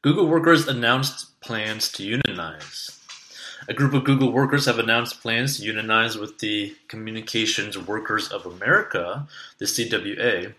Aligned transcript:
Google 0.00 0.28
workers 0.28 0.68
announced 0.68 1.40
plans 1.40 1.90
to 1.90 2.04
unionize. 2.04 3.00
A 3.66 3.74
group 3.74 3.92
of 3.94 4.04
Google 4.04 4.30
workers 4.30 4.66
have 4.66 4.78
announced 4.78 5.20
plans 5.20 5.56
to 5.56 5.64
unionize 5.64 6.16
with 6.16 6.38
the 6.38 6.76
Communications 6.86 7.76
Workers 7.76 8.28
of 8.28 8.46
America, 8.46 9.26
the 9.58 9.64
CWA, 9.64 10.54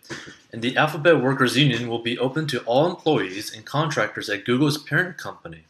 and 0.51 0.61
the 0.61 0.75
Alphabet 0.75 1.21
Workers 1.21 1.55
Union 1.55 1.87
will 1.87 2.03
be 2.03 2.19
open 2.19 2.47
to 2.47 2.59
all 2.65 2.89
employees 2.89 3.55
and 3.55 3.63
contractors 3.63 4.29
at 4.29 4.43
Google's 4.43 4.77
parent 4.77 5.17
company. 5.17 5.63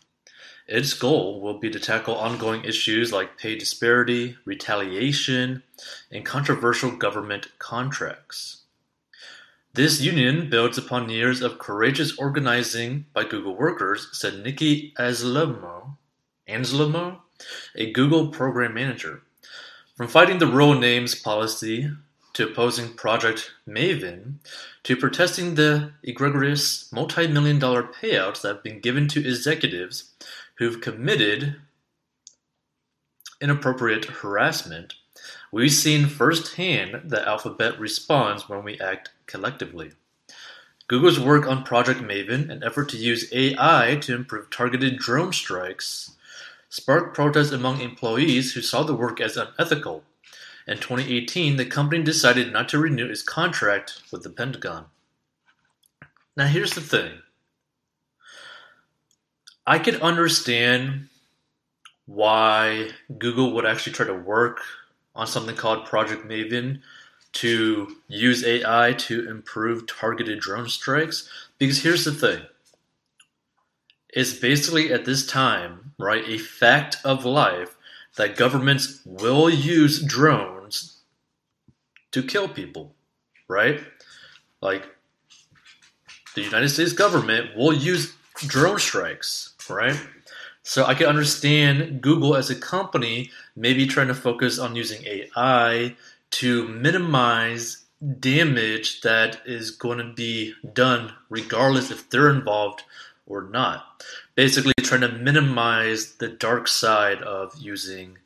Its 0.67 0.95
goal 0.95 1.39
will 1.39 1.59
be 1.59 1.70
to 1.70 1.79
tackle 1.79 2.15
ongoing 2.15 2.63
issues 2.63 3.13
like 3.13 3.38
pay 3.38 3.55
disparity, 3.55 4.36
retaliation, 4.45 5.61
and 6.11 6.25
controversial 6.25 6.89
government 6.89 7.49
contracts. 7.59 8.59
This 9.73 10.01
union 10.01 10.49
builds 10.49 10.79
upon 10.79 11.09
years 11.09 11.43
of 11.43 11.59
courageous 11.59 12.17
organizing 12.17 13.05
by 13.13 13.23
Google 13.23 13.55
workers, 13.55 14.09
said 14.11 14.43
Nikki 14.43 14.94
Anselmo, 14.98 15.98
a 17.75 17.91
Google 17.91 18.30
program 18.30 18.73
manager. 18.73 19.21
From 19.95 20.08
fighting 20.08 20.39
the 20.39 20.47
real 20.47 20.73
names 20.73 21.13
policy 21.13 21.91
to 22.34 22.47
opposing 22.47 22.95
Project 22.95 23.52
Maven 23.67 24.35
to 24.84 24.97
protesting 24.97 25.53
the 25.53 25.91
egregious 26.02 26.91
multi 26.91 27.27
million 27.27 27.59
dollar 27.59 27.83
payouts 27.83 28.41
that 28.41 28.55
have 28.55 28.63
been 28.63 28.80
given 28.80 29.08
to 29.09 29.20
executives 29.20 30.13
who've 30.55 30.81
committed 30.81 31.58
inappropriate 33.39 34.05
harassment, 34.05 34.95
we've 35.52 35.72
seen 35.72 36.08
firsthand 36.08 37.02
that 37.05 37.28
Alphabet 37.28 37.80
responds 37.80 38.48
when 38.48 38.64
we 38.64 38.80
act 38.80 39.09
collectively. 39.26 39.92
Google's 40.88 41.20
work 41.20 41.45
on 41.48 41.64
Project 41.64 42.02
Maven, 42.02 42.50
an 42.50 42.64
effort 42.64 42.90
to 42.90 42.98
use 42.98 43.32
AI 43.32 43.98
to 44.02 44.16
improve 44.16 44.50
targeted 44.50 44.98
drone 44.98 45.32
strikes, 45.32 46.16
sparked 46.70 47.16
protests 47.16 47.52
among 47.52 47.80
employees 47.80 48.53
who 48.53 48.61
saw 48.61 48.84
the 48.84 48.95
work 48.95 49.22
as 49.22 49.38
unethical. 49.38 50.03
In 50.67 50.78
2018, 50.78 51.58
the 51.58 51.66
company 51.66 52.04
decided 52.04 52.52
not 52.52 52.70
to 52.70 52.80
renew 52.80 53.08
its 53.08 53.22
contract 53.22 54.02
with 54.11 54.23
the 54.23 54.30
Pentagon. 54.30 54.86
Now, 56.36 56.48
here's 56.48 56.73
the 56.73 56.81
thing 56.81 57.22
I 59.67 59.78
could 59.78 60.02
understand 60.02 61.09
why 62.08 62.89
Google 63.20 63.54
would 63.54 63.67
actually 63.67 63.94
try 63.94 64.08
to 64.08 64.14
work 64.16 64.61
on 65.20 65.28
something 65.28 65.56
called 65.56 65.86
Project 65.86 66.25
Maven 66.28 66.81
to 67.34 67.98
use 68.08 68.44
AI 68.44 68.94
to 68.94 69.30
improve 69.30 69.86
targeted 69.86 70.39
drone 70.39 70.70
strikes. 70.70 71.30
Because 71.58 71.84
here's 71.84 72.06
the 72.06 72.14
thing 72.14 72.42
it's 74.09 74.34
basically 74.34 74.92
at 74.92 75.06
this 75.06 75.28
time, 75.28 75.94
right, 76.00 76.23
a 76.28 76.38
fact 76.38 76.98
of 77.03 77.26
life 77.26 77.76
that 78.16 78.36
governments 78.36 79.02
will 79.06 79.50
use 79.50 80.02
drones 80.02 81.02
to 82.11 82.23
kill 82.23 82.48
people, 82.48 82.95
right? 83.48 83.81
Like 84.61 84.88
the 86.33 86.42
United 86.42 86.70
States 86.70 86.94
government 86.94 87.56
will 87.56 87.73
use 87.73 88.16
drone 88.48 88.80
strikes 88.80 89.54
right? 89.70 90.00
So 90.70 90.86
I 90.86 90.94
can 90.94 91.08
understand 91.08 92.00
Google 92.00 92.36
as 92.36 92.52
a 92.52 92.56
company 92.56 93.31
maybe 93.56 93.88
trying 93.88 94.09
to 94.09 94.14
focus 94.14 94.59
on 94.59 94.76
using 94.76 95.03
AI 95.03 95.95
to 96.30 96.67
minimize 96.67 97.86
damage 98.20 99.02
that 99.02 99.42
is 99.48 99.72
going 99.72 99.98
to 99.98 100.14
be 100.14 100.53
done 100.72 101.14
regardless 101.31 101.89
if 101.89 102.08
they're 102.11 102.30
involved 102.30 102.84
or 103.26 103.42
not. 103.42 104.03
Basically, 104.36 104.73
trying 104.81 105.02
to 105.02 105.11
minimize 105.11 106.14
the 106.17 106.28
dark 106.28 106.67
side 106.67 107.23
of 107.23 107.56
using 107.59 108.20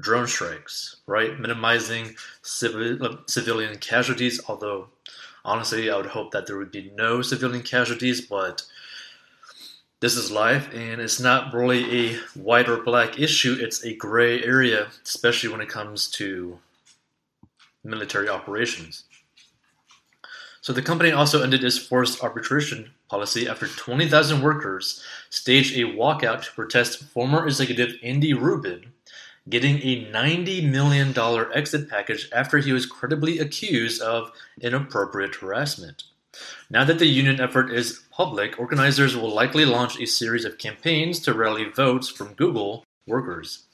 drone 0.00 0.28
strikes, 0.28 0.94
right? 1.08 1.40
Minimizing 1.40 2.14
civil, 2.40 3.04
uh, 3.04 3.16
civilian 3.26 3.76
casualties, 3.78 4.40
although 4.46 4.90
honestly, 5.44 5.90
I 5.90 5.96
would 5.96 6.06
hope 6.06 6.30
that 6.30 6.46
there 6.46 6.56
would 6.56 6.70
be 6.70 6.92
no 6.94 7.20
civilian 7.20 7.64
casualties, 7.64 8.20
but 8.20 8.62
this 10.00 10.16
is 10.16 10.30
life, 10.30 10.68
and 10.74 11.00
it's 11.00 11.20
not 11.20 11.52
really 11.52 12.08
a 12.08 12.16
white 12.34 12.68
or 12.68 12.82
black 12.82 13.18
issue. 13.18 13.56
It's 13.60 13.84
a 13.84 13.94
gray 13.94 14.42
area, 14.42 14.88
especially 15.04 15.50
when 15.50 15.60
it 15.60 15.68
comes 15.68 16.08
to 16.12 16.58
military 17.84 18.28
operations. 18.28 19.04
So 20.62 20.72
the 20.72 20.82
company 20.82 21.10
also 21.10 21.42
ended 21.42 21.64
its 21.64 21.78
forced 21.78 22.22
arbitration 22.22 22.90
policy 23.08 23.48
after 23.48 23.66
20,000 23.66 24.42
workers 24.42 25.02
staged 25.30 25.76
a 25.76 25.84
walkout 25.84 26.44
to 26.44 26.52
protest 26.52 27.04
former 27.04 27.46
executive 27.46 27.94
Andy 28.02 28.34
Rubin 28.34 28.92
getting 29.48 29.78
a 29.78 30.04
$90 30.12 30.70
million 30.70 31.14
exit 31.54 31.88
package 31.88 32.28
after 32.32 32.58
he 32.58 32.72
was 32.72 32.86
credibly 32.86 33.38
accused 33.38 34.00
of 34.02 34.30
inappropriate 34.60 35.36
harassment. 35.36 36.04
Now 36.68 36.84
that 36.84 36.98
the 36.98 37.06
union 37.06 37.40
effort 37.40 37.72
is 37.72 38.02
public, 38.10 38.58
organizers 38.58 39.16
will 39.16 39.34
likely 39.34 39.64
launch 39.64 39.98
a 40.00 40.06
series 40.06 40.44
of 40.44 40.58
campaigns 40.58 41.20
to 41.20 41.34
rally 41.34 41.64
votes 41.64 42.08
from 42.08 42.34
Google 42.34 42.84
workers. 43.06 43.64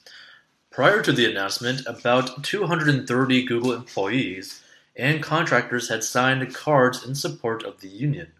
Prior 0.71 1.01
to 1.01 1.11
the 1.11 1.29
announcement, 1.29 1.85
about 1.85 2.43
230 2.43 3.45
Google 3.45 3.73
employees 3.73 4.61
and 4.95 5.23
contractors 5.23 5.89
had 5.89 6.03
signed 6.03 6.53
cards 6.53 7.05
in 7.05 7.15
support 7.15 7.63
of 7.63 7.81
the 7.81 7.87
union. 7.87 8.31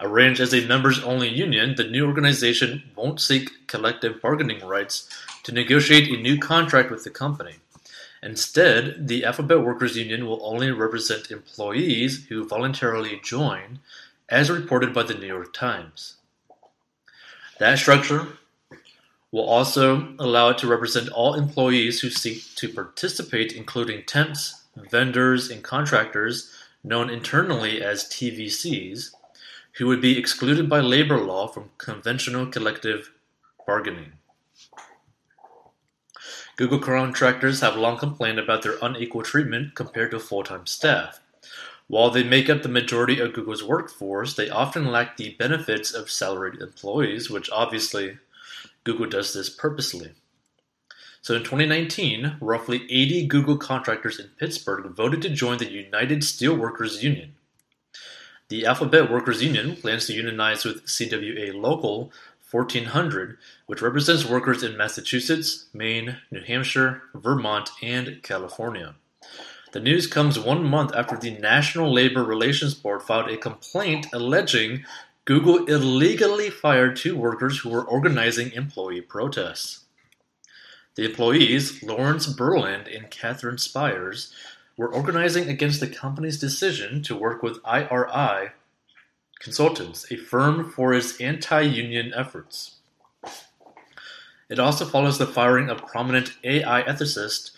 Arranged 0.00 0.40
as 0.40 0.54
a 0.54 0.66
members 0.66 1.02
only 1.02 1.28
union, 1.28 1.74
the 1.74 1.84
new 1.84 2.06
organization 2.06 2.84
won't 2.96 3.20
seek 3.20 3.66
collective 3.66 4.22
bargaining 4.22 4.66
rights 4.66 5.08
to 5.42 5.52
negotiate 5.52 6.08
a 6.08 6.22
new 6.22 6.38
contract 6.38 6.90
with 6.90 7.04
the 7.04 7.10
company. 7.10 7.56
Instead, 8.22 9.08
the 9.08 9.24
Alphabet 9.24 9.62
Workers 9.62 9.96
Union 9.96 10.26
will 10.26 10.44
only 10.44 10.70
represent 10.70 11.30
employees 11.30 12.26
who 12.26 12.46
voluntarily 12.46 13.18
join, 13.22 13.78
as 14.28 14.50
reported 14.50 14.92
by 14.92 15.02
the 15.02 15.14
New 15.14 15.26
York 15.26 15.52
Times. 15.52 16.16
That 17.58 17.78
structure 17.78 18.28
will 19.32 19.44
also 19.44 20.14
allow 20.18 20.50
it 20.50 20.58
to 20.58 20.66
represent 20.66 21.08
all 21.10 21.34
employees 21.34 22.00
who 22.00 22.10
seek 22.10 22.54
to 22.56 22.68
participate, 22.68 23.52
including 23.52 24.04
temps, 24.04 24.64
vendors, 24.90 25.50
and 25.50 25.62
contractors, 25.62 26.52
known 26.82 27.10
internally 27.10 27.82
as 27.82 28.04
TVCs, 28.04 29.14
who 29.74 29.86
would 29.86 30.00
be 30.00 30.18
excluded 30.18 30.68
by 30.68 30.80
labor 30.80 31.18
law 31.18 31.46
from 31.46 31.70
conventional 31.78 32.46
collective 32.46 33.12
bargaining. 33.66 34.12
Google 36.56 36.78
contractors 36.78 37.60
have 37.60 37.76
long 37.76 37.98
complained 37.98 38.38
about 38.38 38.62
their 38.62 38.76
unequal 38.82 39.22
treatment 39.22 39.74
compared 39.74 40.10
to 40.10 40.20
full-time 40.20 40.66
staff. 40.66 41.20
While 41.86 42.10
they 42.10 42.22
make 42.22 42.48
up 42.48 42.62
the 42.62 42.68
majority 42.68 43.18
of 43.18 43.32
Google's 43.32 43.64
workforce, 43.64 44.34
they 44.34 44.48
often 44.48 44.92
lack 44.92 45.16
the 45.16 45.34
benefits 45.38 45.92
of 45.92 46.10
salaried 46.10 46.60
employees, 46.60 47.28
which 47.28 47.50
obviously 47.50 48.18
Google 48.84 49.06
does 49.06 49.32
this 49.32 49.50
purposely. 49.50 50.12
So 51.22 51.34
in 51.34 51.42
2019, 51.42 52.36
roughly 52.40 52.84
80 52.90 53.26
Google 53.26 53.56
contractors 53.56 54.18
in 54.18 54.28
Pittsburgh 54.38 54.86
voted 54.94 55.20
to 55.22 55.30
join 55.30 55.58
the 55.58 55.70
United 55.70 56.20
Steelworkers 56.20 57.02
Union. 57.02 57.34
The 58.48 58.66
Alphabet 58.66 59.10
Workers 59.10 59.42
Union 59.42 59.76
plans 59.76 60.06
to 60.06 60.12
unionize 60.12 60.64
with 60.64 60.86
CWA 60.86 61.54
Local 61.54 62.10
1400, 62.50 63.38
which 63.66 63.82
represents 63.82 64.24
workers 64.24 64.62
in 64.62 64.76
Massachusetts, 64.76 65.66
Maine, 65.72 66.16
New 66.30 66.42
Hampshire, 66.42 67.02
Vermont, 67.14 67.70
and 67.82 68.22
California. 68.22 68.94
The 69.72 69.80
news 69.80 70.06
comes 70.08 70.38
one 70.38 70.64
month 70.64 70.92
after 70.94 71.16
the 71.16 71.30
National 71.30 71.92
Labor 71.92 72.24
Relations 72.24 72.74
Board 72.74 73.02
filed 73.02 73.30
a 73.30 73.36
complaint 73.36 74.06
alleging 74.12 74.84
Google 75.24 75.66
illegally 75.66 76.50
fired 76.50 76.96
two 76.96 77.16
workers 77.16 77.58
who 77.58 77.68
were 77.68 77.84
organizing 77.84 78.50
employee 78.52 79.00
protests. 79.00 79.84
The 80.96 81.04
employees, 81.04 81.82
Laurence 81.84 82.26
Berland 82.26 82.94
and 82.94 83.10
Kathryn 83.12 83.60
Spiers, 83.60 84.34
were 84.76 84.92
organizing 84.92 85.48
against 85.48 85.78
the 85.78 85.86
company's 85.86 86.40
decision 86.40 87.02
to 87.04 87.14
work 87.14 87.42
with 87.42 87.64
IRI 87.64 88.50
Consultants, 89.40 90.10
a 90.12 90.16
firm 90.16 90.70
for 90.70 90.92
its 90.92 91.18
anti-union 91.18 92.12
efforts. 92.14 92.76
It 94.50 94.58
also 94.58 94.84
follows 94.84 95.16
the 95.16 95.26
firing 95.26 95.70
of 95.70 95.86
prominent 95.86 96.36
AI 96.44 96.82
ethicist 96.82 97.52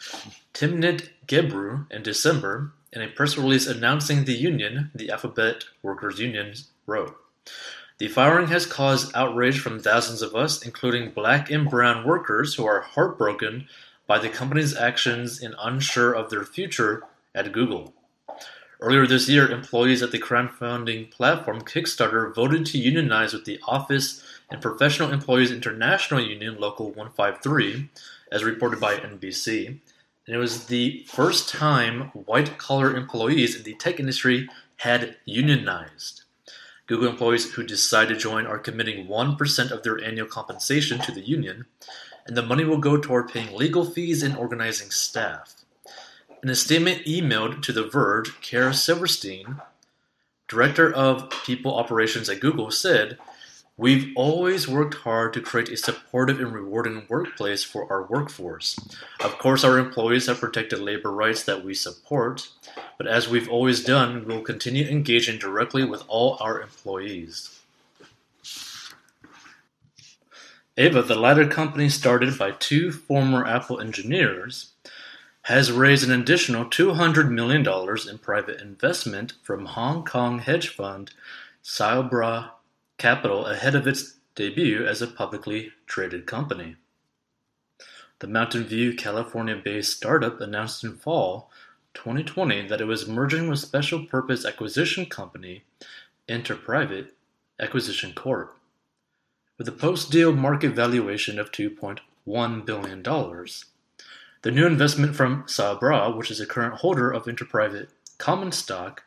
Timnit 0.55 1.08
Gebru 1.26 1.90
in 1.90 2.02
December, 2.02 2.73
in 2.93 3.02
a 3.02 3.08
press 3.08 3.37
release 3.37 3.67
announcing 3.67 4.25
the 4.25 4.34
union, 4.34 4.93
the 4.94 5.11
Alphabet 5.11 5.64
Workers 5.82 6.20
Union 6.20 6.55
wrote. 6.87 7.17
The 7.99 8.08
firing 8.08 8.49
has 8.49 8.64
caused 8.64 9.14
outrage 9.17 9.58
from 9.58 9.81
thousands 9.81 10.23
of 10.23 10.37
us, 10.37 10.64
including 10.64 11.11
black 11.11 11.50
and 11.50 11.69
brown 11.69 12.06
workers 12.06 12.55
who 12.55 12.64
are 12.64 12.82
heartbroken 12.82 13.67
by 14.06 14.19
the 14.19 14.28
company's 14.28 14.76
actions 14.76 15.43
and 15.43 15.55
unsure 15.61 16.12
of 16.12 16.31
their 16.31 16.44
future 16.44 17.02
at 17.35 17.52
Google. 17.52 17.94
Earlier 18.82 19.06
this 19.06 19.29
year, 19.29 19.49
employees 19.49 20.02
at 20.02 20.11
the 20.11 20.19
crowdfunding 20.19 21.12
platform 21.12 21.61
Kickstarter 21.61 22.34
voted 22.34 22.67
to 22.67 22.79
unionize 22.79 23.32
with 23.32 23.44
the 23.44 23.61
Office 23.62 24.25
and 24.50 24.61
Professional 24.61 25.12
Employees 25.12 25.52
International 25.52 26.20
Union 26.20 26.58
Local 26.58 26.87
153, 26.87 27.88
as 28.32 28.43
reported 28.43 28.81
by 28.81 28.96
NBC. 28.96 29.69
And 29.69 30.34
it 30.34 30.37
was 30.37 30.67
the 30.67 31.06
first 31.06 31.49
time 31.49 32.11
white 32.26 32.58
collar 32.58 32.96
employees 32.96 33.55
in 33.55 33.62
the 33.62 33.75
tech 33.75 34.00
industry 34.00 34.49
had 34.79 35.17
unionized. 35.26 36.25
Google 36.88 37.08
employees 37.08 37.52
who 37.52 37.62
decide 37.62 38.08
to 38.08 38.17
join 38.17 38.46
are 38.46 38.58
committing 38.58 39.06
1% 39.06 39.70
of 39.70 39.85
their 39.85 40.02
annual 40.02 40.26
compensation 40.26 40.99
to 41.02 41.12
the 41.12 41.20
union, 41.20 41.67
and 42.26 42.37
the 42.37 42.43
money 42.43 42.64
will 42.64 42.78
go 42.78 42.96
toward 42.96 43.28
paying 43.28 43.55
legal 43.56 43.85
fees 43.85 44.25
and 44.25 44.37
organizing 44.37 44.90
staff. 44.90 45.62
In 46.42 46.50
a 46.50 46.56
statement 46.56 47.06
emailed 47.06 47.62
to 47.62 47.72
The 47.72 47.86
Verge, 47.86 48.40
Kara 48.40 48.74
Silverstein, 48.74 49.60
director 50.48 50.92
of 50.92 51.30
people 51.44 51.72
operations 51.72 52.28
at 52.28 52.40
Google, 52.40 52.72
said, 52.72 53.16
We've 53.76 54.12
always 54.16 54.66
worked 54.66 54.94
hard 54.94 55.34
to 55.34 55.40
create 55.40 55.68
a 55.68 55.76
supportive 55.76 56.40
and 56.40 56.52
rewarding 56.52 57.04
workplace 57.08 57.62
for 57.62 57.90
our 57.90 58.02
workforce. 58.02 58.76
Of 59.20 59.38
course, 59.38 59.62
our 59.62 59.78
employees 59.78 60.26
have 60.26 60.40
protected 60.40 60.80
labor 60.80 61.12
rights 61.12 61.44
that 61.44 61.64
we 61.64 61.74
support, 61.74 62.48
but 62.98 63.06
as 63.06 63.28
we've 63.28 63.48
always 63.48 63.84
done, 63.84 64.26
we 64.26 64.34
will 64.34 64.42
continue 64.42 64.84
engaging 64.88 65.38
directly 65.38 65.84
with 65.84 66.02
all 66.08 66.38
our 66.40 66.60
employees. 66.60 67.60
Aeva, 70.76 71.06
the 71.06 71.14
lidar 71.14 71.46
company 71.46 71.88
started 71.88 72.36
by 72.36 72.50
two 72.50 72.90
former 72.90 73.46
Apple 73.46 73.80
engineers, 73.80 74.72
has 75.42 75.72
raised 75.72 76.08
an 76.08 76.20
additional 76.20 76.64
$200 76.64 77.30
million 77.30 77.66
in 78.08 78.18
private 78.18 78.60
investment 78.60 79.32
from 79.42 79.66
Hong 79.66 80.04
Kong 80.04 80.38
hedge 80.38 80.68
fund 80.68 81.10
Sylebra 81.62 82.52
Capital 82.96 83.46
ahead 83.46 83.74
of 83.74 83.86
its 83.86 84.18
debut 84.36 84.86
as 84.86 85.02
a 85.02 85.06
publicly 85.08 85.72
traded 85.86 86.26
company. 86.26 86.76
The 88.20 88.28
Mountain 88.28 88.64
View, 88.64 88.94
California-based 88.94 89.96
startup 89.96 90.40
announced 90.40 90.84
in 90.84 90.96
fall 90.96 91.50
2020 91.94 92.68
that 92.68 92.80
it 92.80 92.86
was 92.86 93.08
merging 93.08 93.48
with 93.48 93.58
special 93.58 94.06
purpose 94.06 94.44
acquisition 94.44 95.06
company 95.06 95.64
Interprivate 96.28 97.08
Acquisition 97.58 98.12
Corp. 98.14 98.56
With 99.58 99.66
a 99.66 99.72
post-deal 99.72 100.32
market 100.32 100.70
valuation 100.70 101.40
of 101.40 101.50
$2.1 101.50 102.64
billion, 102.64 103.02
the 104.42 104.50
new 104.50 104.66
investment 104.66 105.16
from 105.16 105.44
Sylebra, 105.46 106.10
which 106.10 106.30
is 106.30 106.40
a 106.40 106.46
current 106.46 106.74
holder 106.74 107.10
of 107.10 107.24
Interprivate 107.24 107.88
common 108.18 108.52
stock, 108.52 109.04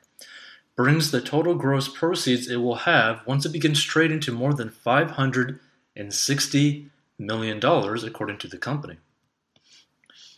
brings 0.75 1.11
the 1.11 1.21
total 1.21 1.53
gross 1.55 1.87
proceeds 1.87 2.49
it 2.49 2.57
will 2.57 2.75
have 2.75 3.21
once 3.25 3.45
it 3.45 3.51
begins 3.51 3.83
trading 3.83 4.19
to 4.21 4.31
more 4.31 4.53
than 4.53 4.69
$560 4.69 6.89
million, 7.17 7.57
according 7.57 8.37
to 8.37 8.47
the 8.47 8.57
company. 8.57 8.97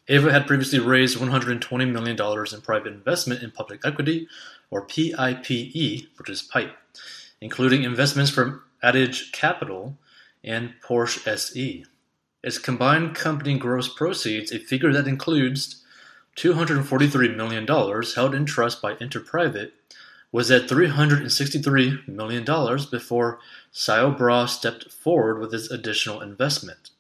Aeva 0.07 0.31
had 0.31 0.47
previously 0.47 0.79
raised 0.79 1.17
$120 1.17 1.91
million 1.91 2.17
in 2.53 2.61
private 2.61 2.93
investment 2.93 3.43
in 3.43 3.51
public 3.51 3.81
equity, 3.83 4.27
or 4.69 4.85
PIPE, 4.85 6.07
which 6.17 6.29
is 6.29 6.41
PIPE, 6.41 6.71
including 7.41 7.83
investments 7.83 8.31
from 8.31 8.63
Adage 8.81 9.31
Capital 9.31 9.97
and 10.43 10.73
Porsche 10.83 11.25
SE. 11.27 11.85
Its 12.43 12.59
combined 12.59 13.15
company 13.15 13.57
gross 13.57 13.87
proceeds, 13.87 14.51
a 14.51 14.59
figure 14.59 14.93
that 14.93 15.07
includes 15.07 15.83
$243 16.37 17.35
million 17.35 17.65
held 17.67 18.35
in 18.35 18.45
trust 18.45 18.81
by 18.81 18.93
Interprivate, 18.95 19.71
was 20.31 20.51
at 20.51 20.67
$363 20.67 22.07
million 22.07 22.45
before 22.91 23.39
Sylebra 23.71 24.47
stepped 24.47 24.91
forward 24.91 25.39
with 25.39 25.53
its 25.53 25.71
additional 25.71 26.21
investment. 26.21 26.91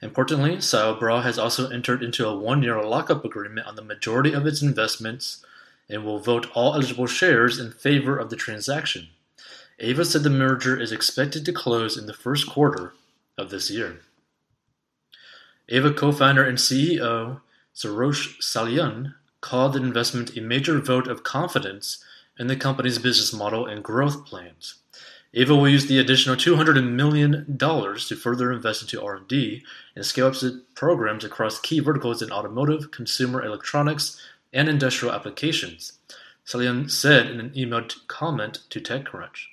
Importantly, 0.00 0.60
Sylebra 0.60 1.22
has 1.22 1.38
also 1.38 1.68
entered 1.68 2.02
into 2.02 2.26
a 2.26 2.36
one-year 2.36 2.82
lockup 2.82 3.24
agreement 3.24 3.66
on 3.66 3.76
the 3.76 3.82
majority 3.82 4.32
of 4.32 4.46
its 4.46 4.62
investments 4.62 5.44
and 5.88 6.04
will 6.04 6.18
vote 6.18 6.48
all 6.54 6.74
eligible 6.74 7.06
shares 7.06 7.58
in 7.58 7.72
favor 7.72 8.16
of 8.16 8.30
the 8.30 8.36
transaction. 8.36 9.08
Aeva 9.80 10.06
said 10.06 10.22
the 10.22 10.30
merger 10.30 10.80
is 10.80 10.92
expected 10.92 11.44
to 11.44 11.52
close 11.52 11.96
in 11.96 12.06
the 12.06 12.14
first 12.14 12.48
quarter 12.48 12.94
of 13.36 13.50
this 13.50 13.70
year. 13.70 14.00
Aeva 15.72 15.96
co-founder 15.96 16.44
and 16.44 16.58
CEO 16.58 17.40
Soroush 17.74 18.38
Salehian 18.42 19.14
called 19.40 19.72
the 19.72 19.82
investment 19.82 20.36
a 20.36 20.42
major 20.42 20.78
vote 20.78 21.08
of 21.08 21.22
confidence 21.22 22.04
in 22.38 22.46
the 22.46 22.56
company's 22.56 22.98
business 22.98 23.32
model 23.32 23.64
and 23.64 23.82
growth 23.82 24.26
plans. 24.26 24.74
Aeva 25.34 25.48
will 25.48 25.68
use 25.68 25.86
the 25.86 25.98
additional 25.98 26.36
$200 26.36 26.86
million 26.92 27.56
to 27.58 28.16
further 28.16 28.52
invest 28.52 28.82
into 28.82 29.02
R&D 29.02 29.62
and 29.96 30.04
scale 30.04 30.26
up 30.26 30.34
its 30.34 30.56
programs 30.74 31.24
across 31.24 31.58
key 31.58 31.80
verticals 31.80 32.20
in 32.20 32.30
automotive, 32.30 32.90
consumer 32.90 33.42
electronics, 33.42 34.20
and 34.52 34.68
industrial 34.68 35.14
applications, 35.14 35.92
Salian 36.46 36.90
said 36.90 37.30
in 37.30 37.40
an 37.40 37.50
emailed 37.50 38.06
comment 38.08 38.58
to 38.68 38.78
TechCrunch. 38.78 39.46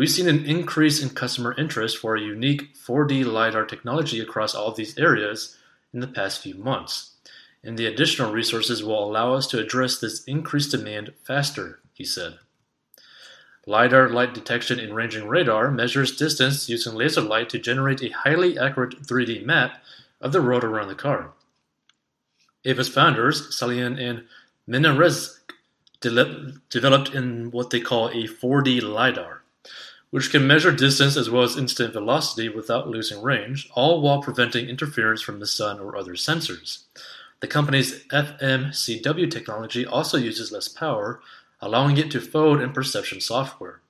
We've 0.00 0.08
seen 0.08 0.28
an 0.28 0.46
increase 0.46 1.02
in 1.02 1.10
customer 1.10 1.54
interest 1.58 1.98
for 1.98 2.12
our 2.12 2.16
unique 2.16 2.74
4D 2.74 3.22
LiDAR 3.22 3.66
technology 3.66 4.18
across 4.18 4.54
all 4.54 4.68
of 4.68 4.76
these 4.76 4.96
areas 4.96 5.58
in 5.92 6.00
the 6.00 6.06
past 6.06 6.40
few 6.40 6.54
months, 6.54 7.16
and 7.62 7.76
the 7.76 7.84
additional 7.84 8.32
resources 8.32 8.82
will 8.82 9.04
allow 9.04 9.34
us 9.34 9.46
to 9.48 9.58
address 9.58 9.98
this 9.98 10.24
increased 10.24 10.70
demand 10.70 11.12
faster, 11.22 11.80
he 11.92 12.02
said. 12.02 12.38
LiDAR 13.66 14.08
light 14.08 14.32
detection 14.32 14.80
in 14.80 14.94
ranging 14.94 15.28
radar 15.28 15.70
measures 15.70 16.16
distance 16.16 16.66
using 16.66 16.94
laser 16.94 17.20
light 17.20 17.50
to 17.50 17.58
generate 17.58 18.02
a 18.02 18.08
highly 18.08 18.58
accurate 18.58 19.02
3D 19.02 19.44
map 19.44 19.82
of 20.18 20.32
the 20.32 20.40
road 20.40 20.64
around 20.64 20.88
the 20.88 20.94
car. 20.94 21.32
Aeva's 22.64 22.88
founders, 22.88 23.54
Salehian 23.54 24.00
and 24.00 24.24
Mina 24.66 24.94
Rezk, 24.94 25.40
developed 26.00 27.14
in 27.14 27.50
what 27.50 27.68
they 27.68 27.80
call 27.80 28.08
a 28.08 28.24
4D 28.24 28.82
LiDAR 28.82 29.42
which 30.10 30.30
can 30.30 30.46
measure 30.46 30.72
distance 30.72 31.16
as 31.16 31.30
well 31.30 31.42
as 31.42 31.56
instant 31.56 31.92
velocity 31.92 32.48
without 32.48 32.88
losing 32.88 33.22
range, 33.22 33.68
all 33.74 34.00
while 34.00 34.22
preventing 34.22 34.68
interference 34.68 35.22
from 35.22 35.38
the 35.38 35.46
sun 35.46 35.78
or 35.78 35.96
other 35.96 36.14
sensors. 36.14 36.84
The 37.40 37.46
company's 37.46 38.04
FMCW 38.08 39.30
technology 39.30 39.86
also 39.86 40.18
uses 40.18 40.52
less 40.52 40.68
power, 40.68 41.20
allowing 41.60 41.96
it 41.96 42.10
to 42.10 42.20
fold 42.20 42.60
in 42.60 42.72
perception 42.72 43.20
software. 43.20 43.80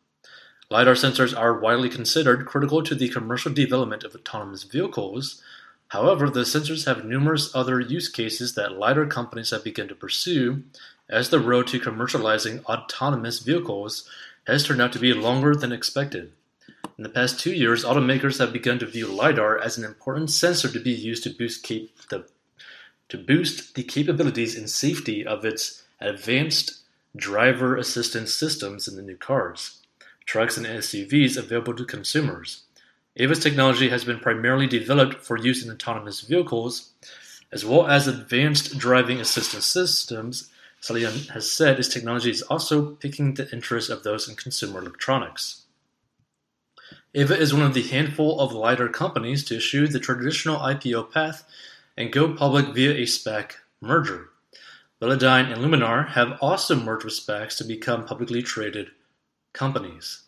LiDAR 0.70 0.94
sensors 0.94 1.36
are 1.36 1.58
widely 1.58 1.88
considered 1.88 2.46
critical 2.46 2.82
to 2.84 2.94
the 2.94 3.08
commercial 3.08 3.52
development 3.52 4.04
of 4.04 4.14
autonomous 4.14 4.62
vehicles. 4.62 5.42
However, 5.88 6.30
the 6.30 6.42
sensors 6.42 6.86
have 6.86 7.04
numerous 7.04 7.52
other 7.56 7.80
use 7.80 8.08
cases 8.08 8.54
that 8.54 8.78
LiDAR 8.78 9.06
companies 9.06 9.50
have 9.50 9.64
begun 9.64 9.88
to 9.88 9.96
pursue 9.96 10.62
as 11.08 11.30
the 11.30 11.40
road 11.40 11.66
to 11.68 11.80
commercializing 11.80 12.64
autonomous 12.66 13.40
vehicles 13.40 14.08
has 14.46 14.64
turned 14.64 14.80
out 14.80 14.92
to 14.92 14.98
be 14.98 15.12
longer 15.12 15.54
than 15.54 15.72
expected. 15.72 16.32
In 16.96 17.04
the 17.04 17.08
past 17.08 17.40
two 17.40 17.52
years, 17.52 17.84
automakers 17.84 18.38
have 18.38 18.52
begun 18.52 18.78
to 18.80 18.86
view 18.86 19.06
LiDAR 19.06 19.58
as 19.58 19.78
an 19.78 19.84
important 19.84 20.30
sensor 20.30 20.68
to 20.68 20.80
be 20.80 20.90
used 20.90 21.22
to 21.24 21.30
boost, 21.30 21.66
the, 21.66 22.26
to 23.08 23.18
boost 23.18 23.74
the 23.74 23.82
capabilities 23.82 24.56
and 24.56 24.68
safety 24.68 25.24
of 25.24 25.44
its 25.44 25.82
advanced 26.00 26.80
driver 27.16 27.76
assistance 27.76 28.34
systems 28.34 28.86
in 28.86 28.96
the 28.96 29.02
new 29.02 29.16
cars, 29.16 29.78
trucks, 30.26 30.56
and 30.56 30.66
SUVs 30.66 31.36
available 31.36 31.74
to 31.74 31.84
consumers. 31.84 32.64
Aeva's 33.16 33.40
technology 33.40 33.88
has 33.88 34.04
been 34.04 34.20
primarily 34.20 34.66
developed 34.66 35.24
for 35.24 35.36
use 35.36 35.64
in 35.64 35.70
autonomous 35.70 36.20
vehicles, 36.20 36.90
as 37.50 37.64
well 37.64 37.86
as 37.86 38.06
advanced 38.06 38.78
driving 38.78 39.20
assistance 39.20 39.66
systems 39.66 40.50
Salehian 40.80 41.28
has 41.30 41.50
said 41.50 41.76
his 41.76 41.88
technology 41.88 42.30
is 42.30 42.42
also 42.42 42.94
piquing 42.94 43.34
the 43.34 43.50
interest 43.52 43.90
of 43.90 44.02
those 44.02 44.28
in 44.28 44.34
consumer 44.34 44.80
electronics. 44.80 45.66
Aeva 47.14 47.36
is 47.36 47.52
one 47.52 47.62
of 47.62 47.74
the 47.74 47.82
handful 47.82 48.40
of 48.40 48.52
LiDAR 48.52 48.88
companies 48.88 49.44
to 49.44 49.56
issue 49.56 49.86
the 49.86 50.00
traditional 50.00 50.58
IPO 50.58 51.12
path 51.12 51.44
and 51.96 52.12
go 52.12 52.34
public 52.34 52.74
via 52.74 52.92
a 52.92 53.02
SPAC 53.02 53.52
merger. 53.80 54.30
Velodyne 55.02 55.52
and 55.52 55.62
Luminar 55.62 56.08
have 56.08 56.38
also 56.40 56.76
merged 56.76 57.04
with 57.04 57.14
SPACs 57.14 57.56
to 57.58 57.64
become 57.64 58.04
publicly 58.04 58.42
traded 58.42 58.90
companies. 59.52 60.22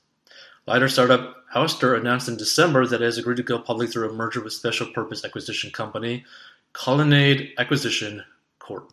LiDAR 0.66 0.88
startup 0.88 1.36
Ouster 1.54 1.96
announced 1.96 2.28
in 2.28 2.36
December 2.36 2.86
that 2.86 3.02
it 3.02 3.04
has 3.04 3.18
agreed 3.18 3.36
to 3.36 3.42
go 3.42 3.58
public 3.58 3.90
through 3.90 4.10
a 4.10 4.12
merger 4.12 4.42
with 4.42 4.52
special 4.52 4.86
purpose 4.92 5.24
acquisition 5.24 5.70
company 5.70 6.24
Colonnade 6.72 7.52
Acquisition 7.58 8.24
Corp. 8.58 8.92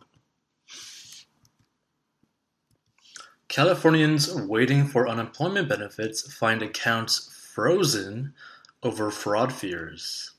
Californians 3.50 4.32
waiting 4.32 4.86
for 4.86 5.08
unemployment 5.08 5.68
benefits 5.68 6.32
find 6.32 6.62
accounts 6.62 7.36
frozen 7.52 8.32
over 8.84 9.10
fraud 9.10 9.52
fears. 9.52 10.30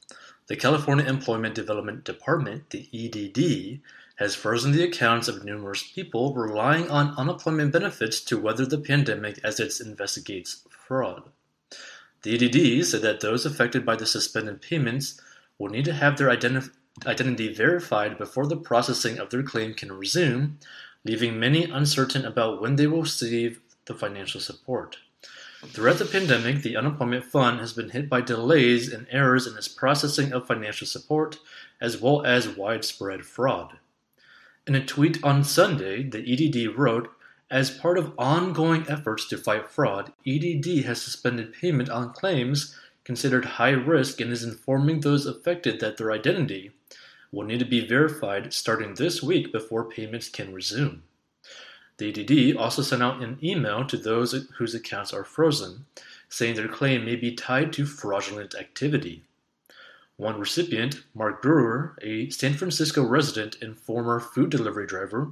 The 0.48 0.56
California 0.56 1.04
Employment 1.04 1.54
Development 1.54 2.06
Department, 2.06 2.70
the 2.70 2.88
EDD, 2.94 3.82
has 4.16 4.34
frozen 4.34 4.72
the 4.72 4.84
accounts 4.84 5.28
of 5.28 5.44
numerous 5.44 5.84
people 5.84 6.34
relying 6.34 6.90
on 6.90 7.14
unemployment 7.18 7.74
benefits 7.74 8.22
to 8.22 8.40
weather 8.40 8.66
the 8.66 8.78
pandemic 8.78 9.42
as 9.44 9.60
it 9.60 9.86
investigates 9.86 10.64
fraud. 10.70 11.24
The 12.22 12.36
EDD 12.36 12.86
said 12.86 13.02
that 13.02 13.20
those 13.20 13.46
affected 13.46 13.86
by 13.86 13.98
the 13.98 14.06
suspended 14.06 14.62
payments 14.62 15.20
will 15.58 15.70
need 15.70 15.84
to 15.84 15.94
have 15.94 16.16
their 16.16 16.30
identity 16.30 17.54
verified 17.54 18.18
before 18.18 18.48
the 18.48 18.56
processing 18.56 19.20
of 19.20 19.32
their 19.32 19.44
claim 19.44 19.74
can 19.74 19.92
resume, 19.92 20.60
leaving 21.04 21.40
many 21.40 21.64
uncertain 21.64 22.26
about 22.26 22.62
when 22.62 22.76
they 22.76 22.88
will 22.88 23.02
receive 23.02 23.62
the 23.86 23.94
financial 23.94 24.40
support. 24.40 24.98
Throughout 25.68 26.00
the 26.00 26.06
pandemic, 26.06 26.64
the 26.64 26.76
Unemployment 26.76 27.26
Fund 27.26 27.60
has 27.60 27.74
been 27.74 27.92
hit 27.92 28.10
by 28.10 28.22
delays 28.22 28.92
and 28.92 29.06
errors 29.12 29.46
in 29.46 29.56
its 29.56 29.68
processing 29.68 30.34
of 30.34 30.48
financial 30.48 30.88
support, 30.88 31.38
as 31.80 32.02
well 32.02 32.26
as 32.26 32.48
widespread 32.48 33.26
fraud. 33.26 33.78
In 34.66 34.76
a 34.76 34.86
tweet 34.86 35.24
on 35.24 35.44
Sunday, 35.44 36.04
the 36.04 36.20
EDD 36.20 36.78
wrote, 36.78 37.12
As 37.50 37.70
part 37.70 37.98
of 37.98 38.14
ongoing 38.18 38.86
efforts 38.90 39.28
to 39.30 39.38
fight 39.38 39.70
fraud, 39.70 40.14
EDD 40.26 40.86
has 40.86 41.02
suspended 41.02 41.54
payment 41.54 41.90
on 41.90 42.14
claims 42.14 42.76
considered 43.04 43.46
high 43.46 43.72
risk 43.72 44.22
and 44.22 44.32
is 44.32 44.44
informing 44.44 45.02
those 45.02 45.26
affected 45.26 45.80
that 45.80 45.98
their 45.98 46.12
identity 46.12 46.72
will 47.32 47.46
need 47.46 47.60
to 47.60 47.66
be 47.66 47.88
verified 47.88 48.54
starting 48.54 48.94
this 48.94 49.24
week 49.24 49.52
before 49.52 49.90
payments 49.90 50.30
can 50.30 50.54
resume. 50.54 51.04
The 51.98 52.10
EDD 52.10 52.58
also 52.58 52.82
sent 52.82 53.04
out 53.04 53.22
an 53.22 53.38
email 53.44 53.86
to 53.86 53.98
those 53.98 54.48
whose 54.58 54.74
accounts 54.74 55.14
are 55.14 55.24
frozen, 55.24 55.86
saying 56.30 56.56
their 56.56 56.68
claim 56.68 57.06
may 57.06 57.16
be 57.16 57.36
tied 57.36 57.72
to 57.74 57.86
fraudulent 57.86 58.56
activity. 58.56 59.24
One 60.18 60.40
recipient, 60.40 61.04
Mark 61.14 61.42
Brewer, 61.42 61.96
a 62.02 62.30
San 62.30 62.54
Francisco 62.54 63.04
resident 63.04 63.58
and 63.62 63.78
former 63.78 64.20
food 64.20 64.50
delivery 64.50 64.88
driver, 64.88 65.32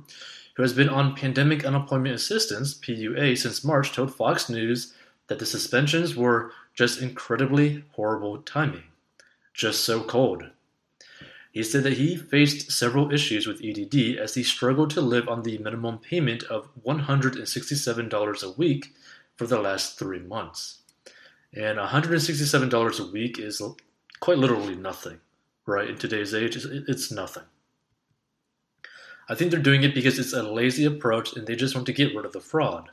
who 0.55 0.61
has 0.61 0.73
been 0.73 0.89
on 0.89 1.15
pandemic 1.15 1.65
unemployment 1.65 2.15
assistance 2.15 2.73
PUA 2.73 3.37
since 3.37 3.63
March, 3.63 3.91
told 3.91 4.13
Fox 4.13 4.49
News 4.49 4.93
that 5.27 5.39
the 5.39 5.45
suspensions 5.45 6.15
were 6.15 6.51
just 6.73 7.01
incredibly 7.01 7.83
horrible 7.91 8.39
timing. 8.39 8.83
Just 9.53 9.85
so 9.85 10.01
cold. 10.01 10.49
He 11.51 11.63
said 11.63 11.83
that 11.83 11.93
he 11.93 12.15
faced 12.15 12.71
several 12.71 13.11
issues 13.11 13.47
with 13.47 13.63
EDD 13.63 14.17
as 14.17 14.35
he 14.35 14.43
struggled 14.43 14.91
to 14.91 15.01
live 15.01 15.27
on 15.27 15.41
the 15.41 15.57
minimum 15.57 15.97
payment 15.97 16.43
of 16.43 16.69
$167 16.85 18.43
a 18.43 18.51
week 18.51 18.93
for 19.35 19.47
the 19.47 19.59
last 19.59 19.97
three 19.97 20.19
months. 20.19 20.81
And 21.53 21.79
$167 21.79 22.99
a 22.99 23.11
week 23.11 23.39
is 23.39 23.61
quite 24.19 24.37
literally 24.37 24.75
nothing, 24.75 25.19
right? 25.65 25.89
In 25.89 25.97
today's 25.97 26.35
age, 26.35 26.55
it's 26.55 27.11
nothing. 27.11 27.43
I 29.27 29.35
think 29.35 29.51
they're 29.51 29.59
doing 29.59 29.83
it 29.83 29.95
because 29.95 30.19
it's 30.19 30.33
a 30.33 30.43
lazy 30.43 30.85
approach 30.85 31.35
and 31.35 31.47
they 31.47 31.55
just 31.55 31.75
want 31.75 31.87
to 31.87 31.93
get 31.93 32.15
rid 32.15 32.25
of 32.25 32.33
the 32.33 32.39
fraud, 32.39 32.89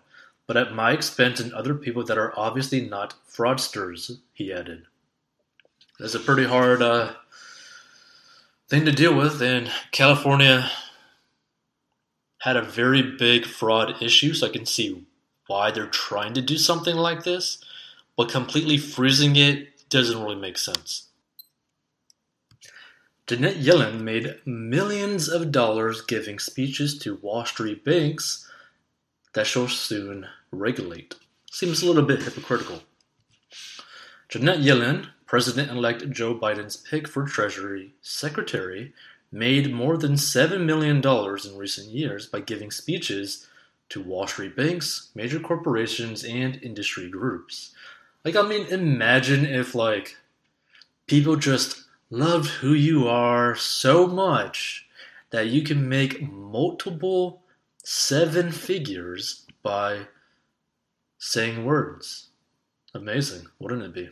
but 0.47 0.57
at 0.57 0.75
my 0.75 0.93
expense 0.93 1.41
and 1.41 1.53
other 1.53 1.75
people 1.75 2.05
that 2.05 2.19
are 2.19 2.33
obviously 2.39 2.81
not 2.81 3.15
fraudsters, 3.29 4.19
he 4.33 4.53
added. 4.53 4.85
That's 5.99 6.15
a 6.15 6.21
pretty 6.21 6.45
hard 6.45 6.83
uh, 6.83 7.15
thing 8.68 8.85
to 8.85 8.92
deal 8.92 9.16
with. 9.16 9.40
And 9.42 9.70
California 9.92 10.70
had 12.40 12.56
a 12.56 12.62
very 12.62 13.02
big 13.02 13.44
fraud 13.44 14.00
issue, 14.02 14.35
so 14.35 14.46
I 14.46 14.50
can 14.50 14.66
see 14.66 15.04
why 15.46 15.70
they're 15.70 15.87
trying 15.87 16.35
to 16.35 16.42
do 16.42 16.58
something 16.58 16.96
like 16.96 17.25
this, 17.25 17.64
but 18.16 18.28
completely 18.28 18.78
freezing 18.78 19.37
it 19.37 19.88
doesn't 19.88 20.20
really 20.20 20.37
make 20.37 20.58
sense. 20.58 21.08
Janet 23.26 23.58
Yellen 23.58 24.02
made 24.02 24.37
millions 24.44 25.28
of 25.28 25.50
dollars 25.50 26.00
giving 26.00 26.38
speeches 26.38 26.96
to 26.99 27.16
Wall 27.16 27.44
Street 27.44 27.85
banks 27.85 28.49
that 29.35 29.49
she'll 29.49 29.68
soon 29.68 30.26
regulate. 30.52 31.16
Seems 31.50 31.82
a 31.82 31.87
little 31.87 32.04
bit 32.04 32.23
hypocritical. 32.23 32.82
Janet 34.28 34.61
Yellen, 34.61 35.08
President-elect 35.26 36.11
Joe 36.11 36.35
Biden's 36.35 36.76
pick 36.76 37.09
for 37.09 37.25
Treasury 37.25 37.92
Secretary 38.00 38.92
made 39.33 39.75
more 39.75 39.97
than 39.97 40.14
$7 40.14 40.64
million 40.64 40.99
in 40.99 41.59
recent 41.59 41.88
years 41.88 42.26
by 42.26 42.40
giving 42.40 42.71
speeches 42.71 43.47
to 43.88 44.02
Wall 44.02 44.26
Street 44.26 44.56
banks, 44.56 45.11
major 45.14 45.40
corporations, 45.40 46.25
and 46.25 46.62
industry 46.62 47.09
groups. 47.09 47.73
Like, 48.25 48.37
I 48.37 48.42
mean, 48.42 48.66
imagine 48.66 49.45
if, 49.45 49.75
like, 49.75 50.16
people 51.06 51.37
just 51.37 51.85
loved 52.11 52.49
who 52.49 52.73
you 52.73 53.09
are 53.09 53.54
so 53.54 54.06
much 54.06 54.87
that 55.30 55.49
you 55.49 55.62
can 55.62 55.88
make 55.88 56.30
multiple 56.30 57.42
seven 57.85 58.50
figures 58.50 59.45
by 59.62 60.06
saying 61.18 61.64
words. 61.64 62.28
Amazing, 62.95 63.47
wouldn't 63.59 63.83
it 63.83 63.92
be? 63.95 64.09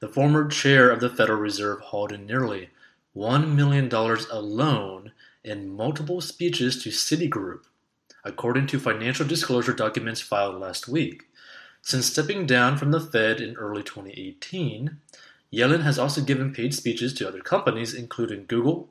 The 0.00 0.08
former 0.08 0.46
chair 0.48 0.90
of 0.90 1.00
the 1.00 1.10
Federal 1.10 1.40
Reserve 1.40 1.80
hauled 1.80 2.12
in 2.12 2.24
nearly 2.24 2.70
$1 3.16 3.54
million 3.54 3.92
alone 3.92 5.12
in 5.42 5.68
multiple 5.68 6.20
speeches 6.20 6.80
to 6.82 6.90
Citigroup, 6.90 7.64
according 8.24 8.68
to 8.68 8.78
financial 8.78 9.26
disclosure 9.26 9.72
documents 9.72 10.20
filed 10.20 10.60
last 10.60 10.86
week. 10.86 11.24
Since 11.82 12.06
stepping 12.06 12.46
down 12.46 12.76
from 12.76 12.92
the 12.92 13.00
Fed 13.00 13.40
in 13.40 13.56
early 13.56 13.82
2018, 13.82 14.98
Yellen 15.52 15.82
has 15.82 15.98
also 15.98 16.20
given 16.20 16.52
paid 16.52 16.74
speeches 16.74 17.12
to 17.14 17.26
other 17.26 17.40
companies, 17.40 17.94
including 17.94 18.44
Google, 18.46 18.90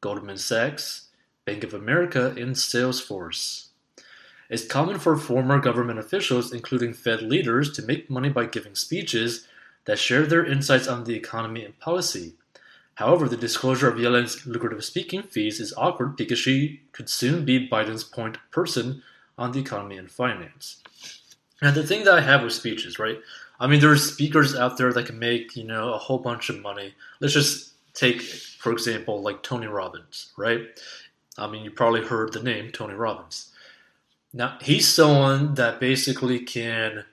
Goldman 0.00 0.38
Sachs, 0.38 1.08
Bank 1.46 1.64
of 1.64 1.72
America, 1.72 2.34
and 2.36 2.56
Salesforce. 2.56 3.68
It's 4.50 4.66
common 4.66 4.98
for 4.98 5.16
former 5.16 5.60
government 5.60 5.98
officials, 5.98 6.52
including 6.52 6.92
Fed 6.92 7.22
leaders, 7.22 7.72
to 7.72 7.82
make 7.82 8.10
money 8.10 8.28
by 8.28 8.44
giving 8.44 8.74
speeches 8.74 9.46
that 9.84 9.98
share 9.98 10.26
their 10.26 10.44
insights 10.44 10.88
on 10.88 11.04
the 11.04 11.14
economy 11.14 11.64
and 11.64 11.78
policy. 11.78 12.34
However, 12.94 13.28
the 13.28 13.36
disclosure 13.36 13.88
of 13.88 13.98
Yellen's 13.98 14.46
lucrative 14.46 14.84
speaking 14.84 15.22
fees 15.22 15.60
is 15.60 15.74
awkward 15.76 16.16
because 16.16 16.38
she 16.38 16.82
could 16.92 17.08
soon 17.08 17.44
be 17.44 17.68
Biden's 17.68 18.04
point 18.04 18.38
person 18.50 19.02
on 19.38 19.52
the 19.52 19.60
economy 19.60 19.96
and 19.96 20.10
finance. 20.10 20.82
And 21.60 21.74
the 21.74 21.86
thing 21.86 22.04
that 22.04 22.18
I 22.18 22.20
have 22.20 22.42
with 22.42 22.52
speeches, 22.52 22.98
right? 22.98 23.18
I 23.58 23.66
mean, 23.66 23.80
there 23.80 23.92
are 23.92 23.96
speakers 23.96 24.54
out 24.54 24.76
there 24.76 24.92
that 24.92 25.06
can 25.06 25.18
make, 25.18 25.56
you 25.56 25.64
know, 25.64 25.94
a 25.94 25.98
whole 25.98 26.18
bunch 26.18 26.50
of 26.50 26.60
money. 26.60 26.94
Let's 27.20 27.34
just 27.34 27.72
take, 27.94 28.20
for 28.22 28.72
example, 28.72 29.22
like 29.22 29.42
Tony 29.42 29.68
Robbins, 29.68 30.32
right? 30.36 30.62
I 31.38 31.46
mean, 31.46 31.64
you 31.64 31.70
probably 31.70 32.04
heard 32.04 32.32
the 32.32 32.42
name 32.42 32.70
Tony 32.70 32.94
Robbins. 32.94 33.52
Now, 34.34 34.58
he's 34.60 34.88
someone 34.88 35.54
that 35.54 35.80
basically 35.80 36.40
can 36.40 37.04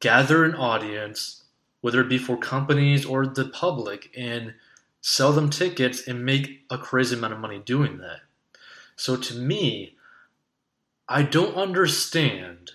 gather 0.00 0.44
an 0.44 0.54
audience 0.54 1.44
whether 1.80 2.00
it 2.00 2.08
be 2.08 2.18
for 2.18 2.36
companies 2.36 3.04
or 3.04 3.26
the 3.26 3.46
public, 3.46 4.10
and 4.16 4.54
sell 5.00 5.32
them 5.32 5.50
tickets 5.50 6.06
and 6.06 6.24
make 6.24 6.64
a 6.70 6.78
crazy 6.78 7.16
amount 7.16 7.32
of 7.32 7.38
money 7.40 7.58
doing 7.58 7.98
that. 7.98 8.20
So 8.96 9.16
to 9.16 9.34
me, 9.34 9.96
I 11.08 11.22
don't 11.22 11.54
understand 11.54 12.72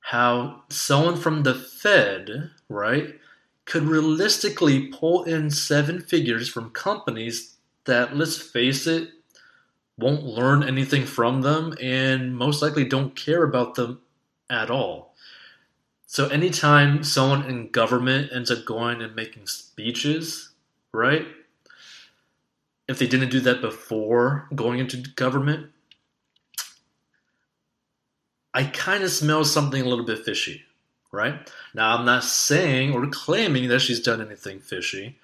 how 0.00 0.62
someone 0.68 1.16
from 1.16 1.42
the 1.42 1.54
Fed, 1.54 2.50
right, 2.68 3.18
could 3.64 3.84
realistically 3.84 4.88
pull 4.88 5.24
in 5.24 5.50
seven 5.50 6.00
figures 6.00 6.48
from 6.48 6.70
companies 6.70 7.56
that, 7.84 8.16
let's 8.16 8.36
face 8.36 8.86
it, 8.86 9.10
won't 9.96 10.24
learn 10.24 10.62
anything 10.62 11.06
from 11.06 11.42
them 11.42 11.74
and 11.80 12.36
most 12.36 12.62
likely 12.62 12.84
don't 12.84 13.14
care 13.14 13.44
about 13.44 13.74
them 13.74 14.00
at 14.50 14.70
all. 14.70 15.11
So 16.12 16.28
anytime 16.28 17.04
someone 17.04 17.46
in 17.46 17.70
government 17.70 18.32
ends 18.34 18.50
up 18.50 18.66
going 18.66 19.00
and 19.00 19.16
making 19.16 19.46
speeches, 19.46 20.50
right? 20.92 21.26
If 22.86 22.98
they 22.98 23.06
didn't 23.06 23.30
do 23.30 23.40
that 23.40 23.62
before 23.62 24.46
going 24.54 24.78
into 24.78 24.98
government, 24.98 25.70
I 28.52 28.64
kind 28.64 29.02
of 29.02 29.10
smell 29.10 29.42
something 29.46 29.80
a 29.80 29.88
little 29.88 30.04
bit 30.04 30.22
fishy, 30.22 30.64
right? 31.12 31.50
Now, 31.72 31.96
I'm 31.96 32.04
not 32.04 32.24
saying 32.24 32.92
or 32.92 33.06
claiming 33.06 33.68
that 33.68 33.80
she's 33.80 34.02
done 34.02 34.20
anything 34.20 34.60
fishy, 34.60 35.18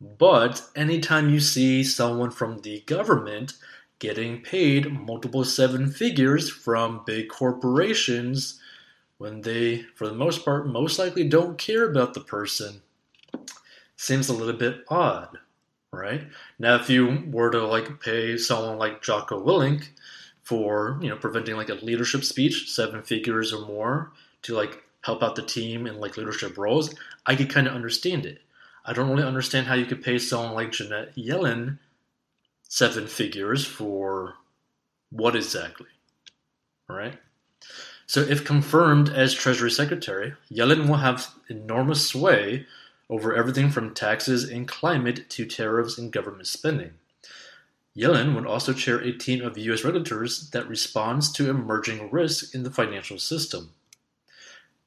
but 0.00 0.60
anytime 0.74 1.30
you 1.30 1.38
see 1.38 1.84
someone 1.84 2.32
from 2.32 2.62
the 2.62 2.80
government 2.80 3.52
getting 4.00 4.42
paid 4.42 4.90
multiple 4.90 5.44
seven 5.44 5.88
figures 5.88 6.50
from 6.50 7.04
big 7.06 7.28
corporations, 7.28 8.60
when 9.18 9.40
they, 9.40 9.82
for 9.94 10.06
the 10.06 10.14
most 10.14 10.44
part, 10.44 10.66
most 10.66 10.98
likely 10.98 11.28
don't 11.28 11.58
care 11.58 11.88
about 11.88 12.14
the 12.14 12.20
person, 12.20 12.82
seems 13.96 14.28
a 14.28 14.34
little 14.34 14.54
bit 14.54 14.84
odd, 14.88 15.38
right? 15.92 16.22
Now, 16.58 16.76
if 16.76 16.90
you 16.90 17.24
were 17.30 17.50
to 17.50 17.66
like 17.66 18.00
pay 18.00 18.36
someone 18.36 18.78
like 18.78 19.02
Jocko 19.02 19.42
Willink 19.42 19.88
for, 20.42 20.98
you 21.00 21.08
know, 21.08 21.16
preventing 21.16 21.56
like 21.56 21.70
a 21.70 21.74
leadership 21.74 22.24
speech, 22.24 22.70
seven 22.70 23.02
figures 23.02 23.52
or 23.52 23.66
more, 23.66 24.12
to 24.42 24.54
like 24.54 24.82
help 25.02 25.22
out 25.22 25.36
the 25.36 25.42
team 25.42 25.86
in 25.86 25.98
like 25.98 26.16
leadership 26.16 26.58
roles, 26.58 26.94
I 27.24 27.36
could 27.36 27.50
kind 27.50 27.66
of 27.66 27.74
understand 27.74 28.26
it. 28.26 28.40
I 28.84 28.92
don't 28.92 29.10
really 29.10 29.24
understand 29.24 29.66
how 29.66 29.74
you 29.74 29.86
could 29.86 30.02
pay 30.02 30.18
someone 30.18 30.54
like 30.54 30.72
Janet 30.72 31.16
Yellen 31.16 31.78
seven 32.68 33.06
figures 33.06 33.64
for 33.64 34.34
what 35.10 35.34
exactly? 35.36 35.86
Right. 36.88 37.18
So, 38.06 38.20
if 38.20 38.44
confirmed 38.44 39.08
as 39.08 39.34
Treasury 39.34 39.70
Secretary, 39.70 40.34
Yellen 40.50 40.88
will 40.88 40.98
have 40.98 41.34
enormous 41.48 42.06
sway 42.06 42.66
over 43.10 43.34
everything 43.34 43.70
from 43.70 43.94
taxes 43.94 44.44
and 44.44 44.68
climate 44.68 45.28
to 45.30 45.44
tariffs 45.44 45.98
and 45.98 46.12
government 46.12 46.46
spending. 46.46 46.92
Yellen 47.96 48.34
would 48.34 48.46
also 48.46 48.72
chair 48.72 48.98
a 48.98 49.12
team 49.12 49.42
of 49.44 49.56
U.S. 49.56 49.82
regulators 49.82 50.50
that 50.50 50.68
responds 50.68 51.32
to 51.32 51.48
emerging 51.48 52.10
risks 52.10 52.54
in 52.54 52.62
the 52.62 52.70
financial 52.70 53.18
system. 53.18 53.72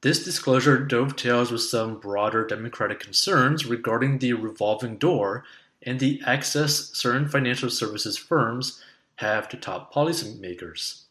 This 0.02 0.24
disclosure 0.24 0.78
dovetails 0.78 1.50
with 1.50 1.62
some 1.62 1.98
broader 2.00 2.46
democratic 2.46 3.00
concerns 3.00 3.66
regarding 3.66 4.18
the 4.18 4.32
revolving 4.32 4.96
door 4.96 5.44
and 5.82 5.98
the 5.98 6.22
access 6.24 6.90
certain 6.94 7.28
financial 7.28 7.68
services 7.68 8.16
firms 8.16 8.82
have 9.16 9.48
to 9.50 9.56
top 9.58 9.92
policymakers. 9.92 11.02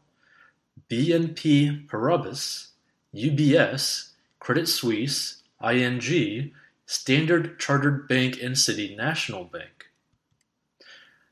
BNP 0.89 1.88
Paribas, 1.88 2.67
UBS, 3.13 4.12
Credit 4.39 4.67
Suisse, 4.67 5.41
ING, 5.62 6.51
Standard 6.86 7.59
Chartered 7.59 8.07
Bank, 8.07 8.41
and 8.41 8.57
City 8.57 8.95
National 8.95 9.43
Bank. 9.43 9.88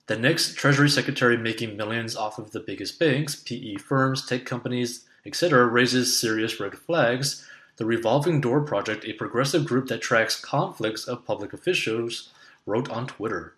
The 0.08 0.18
next 0.18 0.56
Treasury 0.56 0.90
Secretary 0.90 1.38
making 1.38 1.78
millions 1.78 2.16
off 2.16 2.40
of 2.40 2.52
the 2.52 2.60
biggest 2.60 3.00
banks, 3.00 3.36
PE 3.36 3.76
firms, 3.76 4.26
tech 4.26 4.46
companies, 4.46 5.06
etc., 5.26 5.66
raises 5.66 6.20
serious 6.20 6.60
red 6.60 6.78
flags. 6.78 7.46
The 7.78 7.86
Revolving 7.86 8.42
Door 8.42 8.62
Project, 8.62 9.06
a 9.06 9.14
progressive 9.14 9.66
group 9.66 9.88
that 9.88 10.02
tracks 10.02 10.40
conflicts 10.40 11.06
of 11.06 11.26
public 11.26 11.54
officials, 11.54 12.30
wrote 12.68 12.90
on 12.92 13.08
Twitter. 13.08 13.56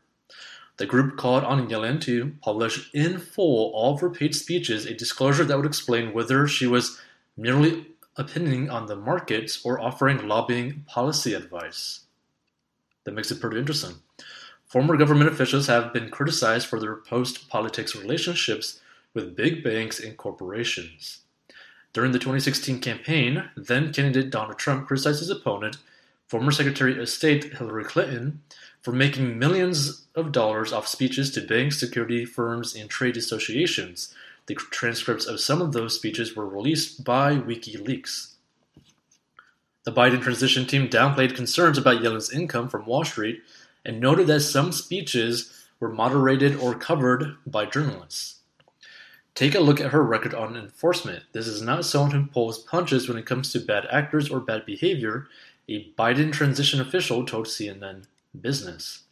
The 0.78 0.86
group 0.86 1.18
called 1.18 1.44
on 1.44 1.68
Yellen 1.68 2.00
to 2.04 2.36
publish 2.42 2.90
in 2.94 3.20
full 3.20 3.72
all 3.74 3.96
of 3.96 4.00
her 4.00 4.10
paid 4.10 4.34
speeches 4.34 4.86
a 4.86 4.94
disclosure 4.94 5.44
that 5.44 5.58
would 5.58 5.66
explain 5.66 6.14
whether 6.14 6.48
she 6.48 6.68
was 6.68 7.02
merely 7.36 7.88
opinioning 8.18 8.72
on 8.72 8.86
the 8.86 8.96
markets 8.96 9.60
or 9.66 9.80
offering 9.80 10.28
lobbying 10.28 10.86
policy 10.88 11.34
advice. 11.34 12.02
That 13.04 13.14
makes 13.14 13.32
it 13.32 13.42
pretty 13.42 13.60
interesting. 13.60 13.96
Former 14.66 14.96
government 14.96 15.32
officials 15.32 15.68
have 15.68 15.92
been 15.92 16.12
criticized 16.12 16.68
for 16.68 16.80
their 16.80 16.96
post 16.96 17.50
politics 17.50 17.96
relationships 17.96 18.80
with 19.14 19.36
big 19.36 19.64
banks 19.64 20.00
and 20.00 20.16
corporations. 20.16 21.22
During 21.92 22.12
the 22.12 22.20
2016 22.20 22.80
campaign, 22.80 23.50
then 23.58 23.92
candidate 23.92 24.30
Donald 24.30 24.60
Trump 24.60 24.88
criticized 24.88 25.20
his 25.20 25.30
opponent, 25.32 25.78
former 26.28 26.52
Secretary 26.52 27.00
of 27.00 27.10
State 27.10 27.56
Hillary 27.56 27.84
Clinton, 27.84 28.44
for 28.82 28.92
making 28.92 29.38
millions 29.38 30.08
of 30.16 30.32
dollars 30.32 30.72
off 30.72 30.88
speeches 30.88 31.32
to 31.32 31.42
banks, 31.42 31.80
security 31.80 32.26
firms, 32.26 32.76
and 32.76 32.90
trade 32.90 33.18
associations. 33.18 34.14
The 34.46 34.56
transcripts 34.56 35.26
of 35.26 35.40
some 35.40 35.62
of 35.62 35.74
those 35.74 35.96
speeches 35.96 36.36
were 36.36 36.48
released 36.48 37.04
by 37.04 37.36
WikiLeaks. 37.36 38.34
The 39.84 39.92
Biden 39.92 40.22
transition 40.22 40.66
team 40.66 40.88
downplayed 40.88 41.36
concerns 41.36 41.78
about 41.78 42.02
Yellen's 42.02 42.32
income 42.32 42.70
from 42.70 42.86
Wall 42.86 43.04
Street 43.04 43.42
and 43.86 44.00
noted 44.00 44.28
that 44.28 44.42
some 44.42 44.72
speeches 44.72 45.54
were 45.80 45.92
moderated 45.92 46.56
or 46.58 46.76
covered 46.76 47.38
by 47.46 47.66
journalists. 47.66 48.36
Take 49.36 49.56
a 49.56 49.62
look 49.62 49.80
at 49.80 49.92
her 49.92 50.04
record 50.04 50.34
on 50.34 50.58
enforcement. 50.58 51.24
This 51.32 51.48
is 51.48 51.62
not 51.62 51.86
someone 51.86 52.12
who 52.12 52.26
pulls 52.26 52.60
punches 52.60 53.08
when 53.08 53.18
it 53.18 53.26
comes 53.26 53.54
to 53.54 53.60
bad 53.60 53.86
actors 53.90 54.30
or 54.30 54.40
bad 54.40 54.66
behavior, 54.66 55.28
a 55.70 55.86
Biden 55.98 56.34
transition 56.34 56.82
official 56.82 57.26
told 57.26 57.46
CNN 57.46 58.06
business. 58.40 59.04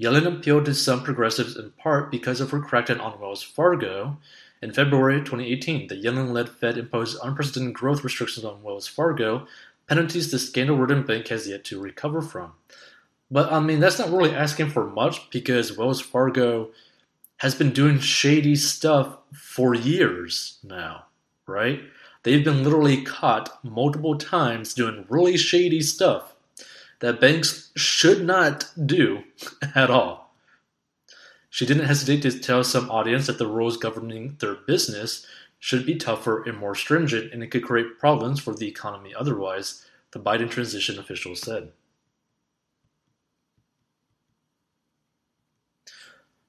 Yellen 0.00 0.26
appealed 0.26 0.64
to 0.64 0.74
some 0.74 1.02
progressives 1.02 1.56
in 1.56 1.72
part 1.72 2.10
because 2.10 2.40
of 2.40 2.50
her 2.50 2.60
crackdown 2.60 3.00
on 3.00 3.20
Wells 3.20 3.42
Fargo. 3.42 4.16
In 4.62 4.72
February 4.72 5.18
2018, 5.20 5.88
the 5.88 5.94
Yellen 5.94 6.32
led 6.32 6.48
Fed 6.48 6.78
imposed 6.78 7.18
unprecedented 7.22 7.74
growth 7.74 8.02
restrictions 8.02 8.44
on 8.44 8.62
Wells 8.62 8.86
Fargo, 8.86 9.46
penalties 9.86 10.30
the 10.30 10.38
scandal 10.38 10.76
ridden 10.76 11.04
bank 11.04 11.28
has 11.28 11.48
yet 11.48 11.64
to 11.64 11.80
recover 11.80 12.22
from. 12.22 12.52
But 13.30 13.52
I 13.52 13.60
mean, 13.60 13.80
that's 13.80 13.98
not 13.98 14.10
really 14.10 14.34
asking 14.34 14.70
for 14.70 14.86
much 14.86 15.30
because 15.30 15.76
Wells 15.76 16.00
Fargo 16.00 16.70
has 17.38 17.54
been 17.54 17.70
doing 17.70 17.98
shady 17.98 18.56
stuff 18.56 19.18
for 19.32 19.74
years 19.74 20.58
now, 20.62 21.04
right? 21.46 21.82
They've 22.22 22.44
been 22.44 22.64
literally 22.64 23.02
caught 23.02 23.64
multiple 23.64 24.16
times 24.18 24.74
doing 24.74 25.06
really 25.08 25.36
shady 25.36 25.80
stuff 25.80 26.34
that 27.00 27.20
banks 27.20 27.70
should 27.76 28.24
not 28.24 28.70
do 28.86 29.24
at 29.74 29.90
all. 29.90 30.34
She 31.48 31.66
didn't 31.66 31.86
hesitate 31.86 32.22
to 32.22 32.38
tell 32.38 32.62
some 32.62 32.90
audience 32.90 33.26
that 33.26 33.38
the 33.38 33.46
rules 33.46 33.76
governing 33.76 34.36
their 34.38 34.54
business 34.54 35.26
should 35.58 35.84
be 35.84 35.96
tougher 35.96 36.42
and 36.44 36.56
more 36.56 36.74
stringent, 36.74 37.32
and 37.32 37.42
it 37.42 37.50
could 37.50 37.64
create 37.64 37.98
problems 37.98 38.40
for 38.40 38.54
the 38.54 38.68
economy 38.68 39.12
otherwise, 39.14 39.84
the 40.12 40.20
Biden 40.20 40.48
transition 40.48 40.98
official 40.98 41.34
said. 41.34 41.72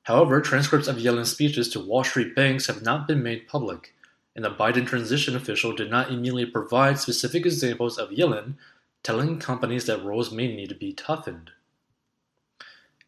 However, 0.04 0.42
transcripts 0.42 0.88
of 0.88 0.98
Yellen's 0.98 1.32
speeches 1.32 1.70
to 1.70 1.80
Wall 1.80 2.04
Street 2.04 2.36
banks 2.36 2.68
have 2.68 2.82
not 2.82 3.08
been 3.08 3.22
made 3.22 3.48
public, 3.48 3.94
and 4.36 4.44
the 4.44 4.50
Biden 4.50 4.86
transition 4.86 5.36
official 5.36 5.76
did 5.76 5.92
not 5.92 6.10
immediately 6.10 6.46
provide 6.46 7.00
specific 7.00 7.46
examples 7.46 7.98
of 7.98 8.10
Yellen 8.10 8.56
telling 9.04 9.40
companies 9.40 9.86
that 9.86 10.04
rules 10.04 10.32
may 10.32 10.54
need 10.54 10.70
to 10.70 10.76
be 10.76 10.94
toughened. 10.94 11.52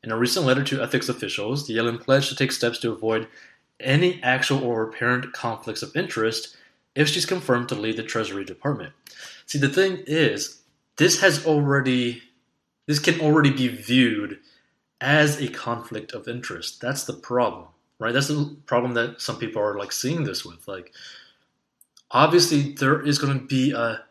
In 0.04 0.12
a 0.12 0.18
recent 0.18 0.46
letter 0.46 0.64
to 0.64 0.82
ethics 0.82 1.08
officials, 1.08 1.66
the 1.66 1.78
Yellen 1.78 2.00
pledged 2.00 2.30
to 2.30 2.36
take 2.36 2.52
steps 2.52 2.80
to 2.80 2.92
avoid 2.92 3.28
any 3.80 4.22
actual 4.22 4.64
or 4.64 4.84
apparent 4.84 5.34
conflicts 5.34 5.82
of 5.82 5.96
interest 5.96 6.58
if 6.96 7.08
she's 7.08 7.26
confirmed 7.26 7.70
to 7.70 7.76
lead 7.76 7.98
the 7.98 8.04
Treasury 8.04 8.44
Department. 8.44 8.94
See, 9.46 9.58
the 9.58 9.70
thing 9.70 10.04
is, 10.06 10.62
this 10.98 11.22
has 11.22 11.46
already, 11.46 12.22
this 12.86 13.00
can 13.00 13.20
already 13.22 13.52
be 13.52 13.68
viewed 13.68 14.40
as 15.00 15.42
a 15.42 15.48
conflict 15.48 16.12
of 16.12 16.28
interest. 16.28 16.82
That's 16.82 17.06
the 17.06 17.14
problem, 17.14 17.68
right? 18.00 18.14
That's 18.14 18.28
the 18.28 18.56
problem 18.66 18.94
that 18.94 19.22
some 19.22 19.38
people 19.38 19.62
are 19.62 19.78
like 19.78 19.92
seeing 19.92 20.24
this 20.24 20.46
with. 20.46 20.68
Like, 20.68 20.94
obviously, 22.12 22.74
there 22.74 23.02
is 23.02 23.18
going 23.18 23.40
to 23.40 23.46
be 23.46 23.72
a 23.72 24.04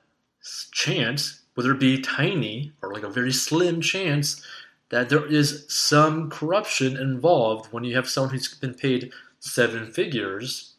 chance 0.72 1.41
whether 1.54 1.72
it 1.72 1.80
be 1.80 2.00
tiny 2.00 2.72
or 2.82 2.92
like 2.92 3.02
a 3.02 3.08
very 3.08 3.32
slim 3.32 3.80
chance 3.80 4.44
that 4.90 5.08
there 5.08 5.24
is 5.24 5.64
some 5.68 6.28
corruption 6.30 6.96
involved 6.96 7.72
when 7.72 7.84
you 7.84 7.94
have 7.94 8.08
someone 8.08 8.32
who's 8.32 8.52
been 8.54 8.74
paid 8.74 9.12
seven 9.40 9.90
figures 9.90 10.74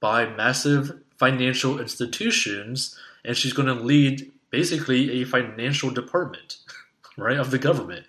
by 0.00 0.26
massive 0.26 1.00
financial 1.18 1.80
institutions 1.80 2.98
and 3.24 3.36
she's 3.36 3.52
going 3.52 3.68
to 3.68 3.74
lead 3.74 4.30
basically 4.50 5.22
a 5.22 5.24
financial 5.24 5.90
department 5.90 6.58
right 7.16 7.38
of 7.38 7.50
the 7.50 7.58
government. 7.58 8.04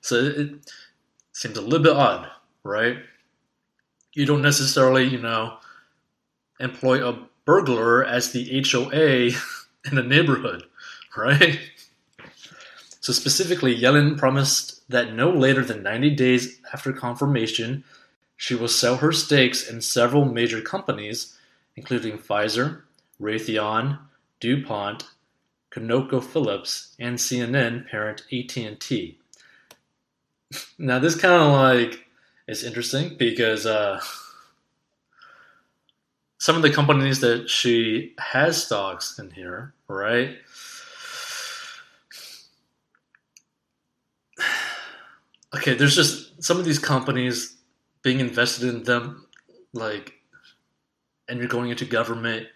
So 0.00 0.16
it 0.16 0.72
seems 1.32 1.56
a 1.56 1.62
little 1.62 1.82
bit 1.82 1.96
odd 1.96 2.30
right? 2.64 2.98
You 4.12 4.26
don't 4.26 4.42
necessarily 4.42 5.04
you 5.04 5.18
know 5.18 5.56
employ 6.60 7.06
a 7.06 7.18
burglar 7.44 8.04
as 8.04 8.32
the 8.32 8.64
HOA 8.70 9.30
in 9.90 9.98
a 9.98 10.02
neighborhood 10.02 10.64
right? 11.16 11.58
So 13.00 13.12
specifically, 13.12 13.76
Yellen 13.76 14.16
promised 14.16 14.88
that 14.88 15.12
no 15.12 15.30
later 15.30 15.64
than 15.64 15.82
90 15.82 16.10
days 16.10 16.60
after 16.72 16.92
confirmation, 16.92 17.84
she 18.36 18.54
will 18.54 18.68
sell 18.68 18.96
her 18.96 19.12
stakes 19.12 19.68
in 19.68 19.80
several 19.80 20.24
major 20.24 20.60
companies, 20.60 21.36
including 21.76 22.18
Pfizer, 22.18 22.82
Raytheon, 23.20 23.98
DuPont, 24.40 25.04
ConocoPhillips, 25.72 26.94
and 26.98 27.18
CNN 27.18 27.88
parent 27.88 28.22
AT&T. 28.32 29.18
Now 30.78 30.98
this 30.98 31.14
kind 31.14 31.42
of 31.42 31.52
like 31.52 32.04
is 32.46 32.62
interesting 32.62 33.16
because 33.16 33.64
uh, 33.64 34.00
some 36.36 36.56
of 36.56 36.62
the 36.62 36.70
companies 36.70 37.20
that 37.20 37.48
she 37.48 38.14
has 38.18 38.62
stocks 38.62 39.18
in 39.18 39.30
here, 39.30 39.72
right? 39.88 40.36
Okay, 45.54 45.74
there's 45.74 45.94
just 45.94 46.42
some 46.42 46.58
of 46.58 46.64
these 46.64 46.78
companies 46.78 47.56
being 48.02 48.20
invested 48.20 48.68
in 48.68 48.82
them, 48.84 49.26
like, 49.72 50.14
and 51.28 51.38
you're 51.38 51.48
going 51.48 51.70
into 51.70 51.84
government, 51.84 52.46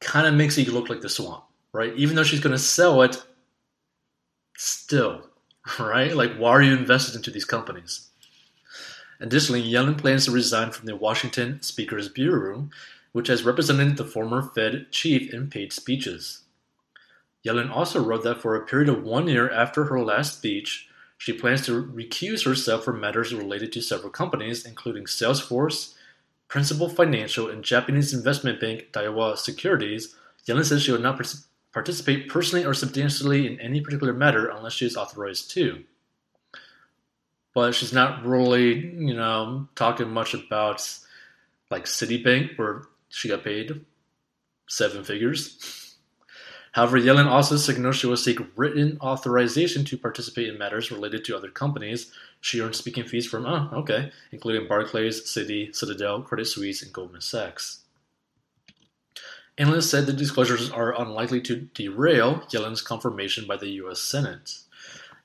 kind 0.00 0.26
of 0.26 0.34
makes 0.34 0.56
you 0.56 0.70
look 0.72 0.88
like 0.88 1.00
the 1.00 1.08
swamp, 1.08 1.44
right? 1.72 1.92
Even 1.96 2.14
though 2.14 2.22
she's 2.22 2.40
going 2.40 2.54
to 2.54 2.62
sell 2.62 3.02
it, 3.02 3.22
still, 4.56 5.28
right? 5.80 6.14
Like, 6.16 6.36
why 6.36 6.50
are 6.50 6.62
you 6.62 6.76
invested 6.76 7.16
into 7.16 7.30
these 7.30 7.44
companies? 7.44 8.08
Additionally, 9.20 9.62
Yellen 9.62 9.98
plans 9.98 10.26
to 10.26 10.30
resign 10.30 10.70
from 10.70 10.86
the 10.86 10.94
Washington 10.94 11.60
Speakers 11.60 12.08
Bureau, 12.08 12.68
which 13.12 13.26
has 13.26 13.42
represented 13.42 13.96
the 13.96 14.04
former 14.04 14.42
Fed 14.42 14.86
chief 14.92 15.34
in 15.34 15.50
paid 15.50 15.72
speeches. 15.72 16.42
Yellen 17.44 17.70
also 17.70 18.02
wrote 18.02 18.22
that 18.22 18.40
for 18.40 18.54
a 18.54 18.64
period 18.64 18.88
of 18.88 19.02
one 19.02 19.26
year 19.26 19.50
after 19.50 19.84
her 19.84 20.00
last 20.00 20.38
speech, 20.38 20.88
she 21.18 21.32
plans 21.32 21.66
to 21.66 21.84
recuse 21.84 22.44
herself 22.44 22.84
from 22.84 23.00
matters 23.00 23.34
related 23.34 23.72
to 23.72 23.82
several 23.82 24.10
companies, 24.10 24.64
including 24.64 25.04
Salesforce, 25.04 25.94
Principal 26.46 26.88
Financial, 26.88 27.48
and 27.50 27.64
Japanese 27.64 28.14
investment 28.14 28.60
bank 28.60 28.88
Daiwa 28.92 29.36
Securities. 29.36 30.14
Yellen 30.46 30.64
says 30.64 30.82
she 30.82 30.92
will 30.92 31.00
not 31.00 31.20
participate 31.72 32.28
personally 32.28 32.64
or 32.64 32.72
substantially 32.72 33.46
in 33.46 33.60
any 33.60 33.80
particular 33.80 34.12
matter 34.12 34.46
unless 34.48 34.72
she 34.72 34.86
is 34.86 34.96
authorized 34.96 35.50
to. 35.50 35.84
But 37.52 37.74
she's 37.74 37.92
not 37.92 38.24
really, 38.24 38.74
you 38.74 39.14
know, 39.14 39.68
talking 39.74 40.10
much 40.10 40.34
about 40.34 40.88
like 41.70 41.84
Citibank, 41.84 42.56
where 42.56 42.82
she 43.08 43.28
got 43.28 43.42
paid 43.42 43.84
seven 44.68 45.02
figures. 45.02 45.77
However, 46.78 47.00
Yellen 47.00 47.26
also 47.26 47.56
signaled 47.56 47.96
she 47.96 48.06
will 48.06 48.16
seek 48.16 48.38
written 48.54 48.98
authorization 49.00 49.84
to 49.86 49.98
participate 49.98 50.48
in 50.48 50.58
matters 50.58 50.92
related 50.92 51.24
to 51.24 51.36
other 51.36 51.50
companies. 51.50 52.12
She 52.40 52.60
earned 52.60 52.76
speaking 52.76 53.02
fees 53.02 53.26
from, 53.26 53.46
oh, 53.46 53.68
okay, 53.72 54.12
including 54.30 54.68
Barclays, 54.68 55.22
Citi, 55.22 55.74
Citadel, 55.74 56.22
Credit 56.22 56.44
Suisse, 56.44 56.80
and 56.80 56.92
Goldman 56.92 57.20
Sachs. 57.20 57.80
Analysts 59.58 59.90
said 59.90 60.06
the 60.06 60.12
disclosures 60.12 60.70
are 60.70 60.96
unlikely 61.02 61.40
to 61.40 61.68
derail 61.74 62.42
Yellen's 62.52 62.80
confirmation 62.80 63.44
by 63.44 63.56
the 63.56 63.70
U.S. 63.82 63.98
Senate. 63.98 64.58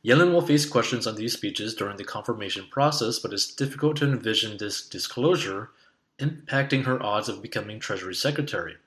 Yellen 0.03 0.31
will 0.31 0.41
face 0.41 0.65
questions 0.65 1.05
on 1.05 1.17
these 1.17 1.33
speeches 1.33 1.75
during 1.75 1.97
the 1.97 2.03
confirmation 2.03 2.65
process, 2.71 3.19
but 3.19 3.31
it's 3.31 3.53
difficult 3.53 3.97
to 3.97 4.11
envision 4.11 4.57
this 4.57 4.83
disclosure 4.83 5.69
impacting 6.17 6.85
her 6.85 6.99
odds 7.03 7.29
of 7.29 7.43
becoming 7.43 7.79
Treasury 7.79 8.15
Secretary, 8.15 8.77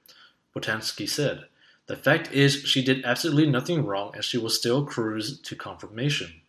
Boltanski 0.52 1.08
said. 1.08 1.44
The 1.86 1.96
fact 1.96 2.32
is, 2.32 2.64
she 2.64 2.82
did 2.82 3.04
absolutely 3.04 3.46
nothing 3.46 3.84
wrong 3.84 4.10
and 4.14 4.24
she 4.24 4.38
will 4.38 4.50
still 4.50 4.84
cruise 4.84 5.38
to 5.40 5.54
confirmation. 5.54 6.40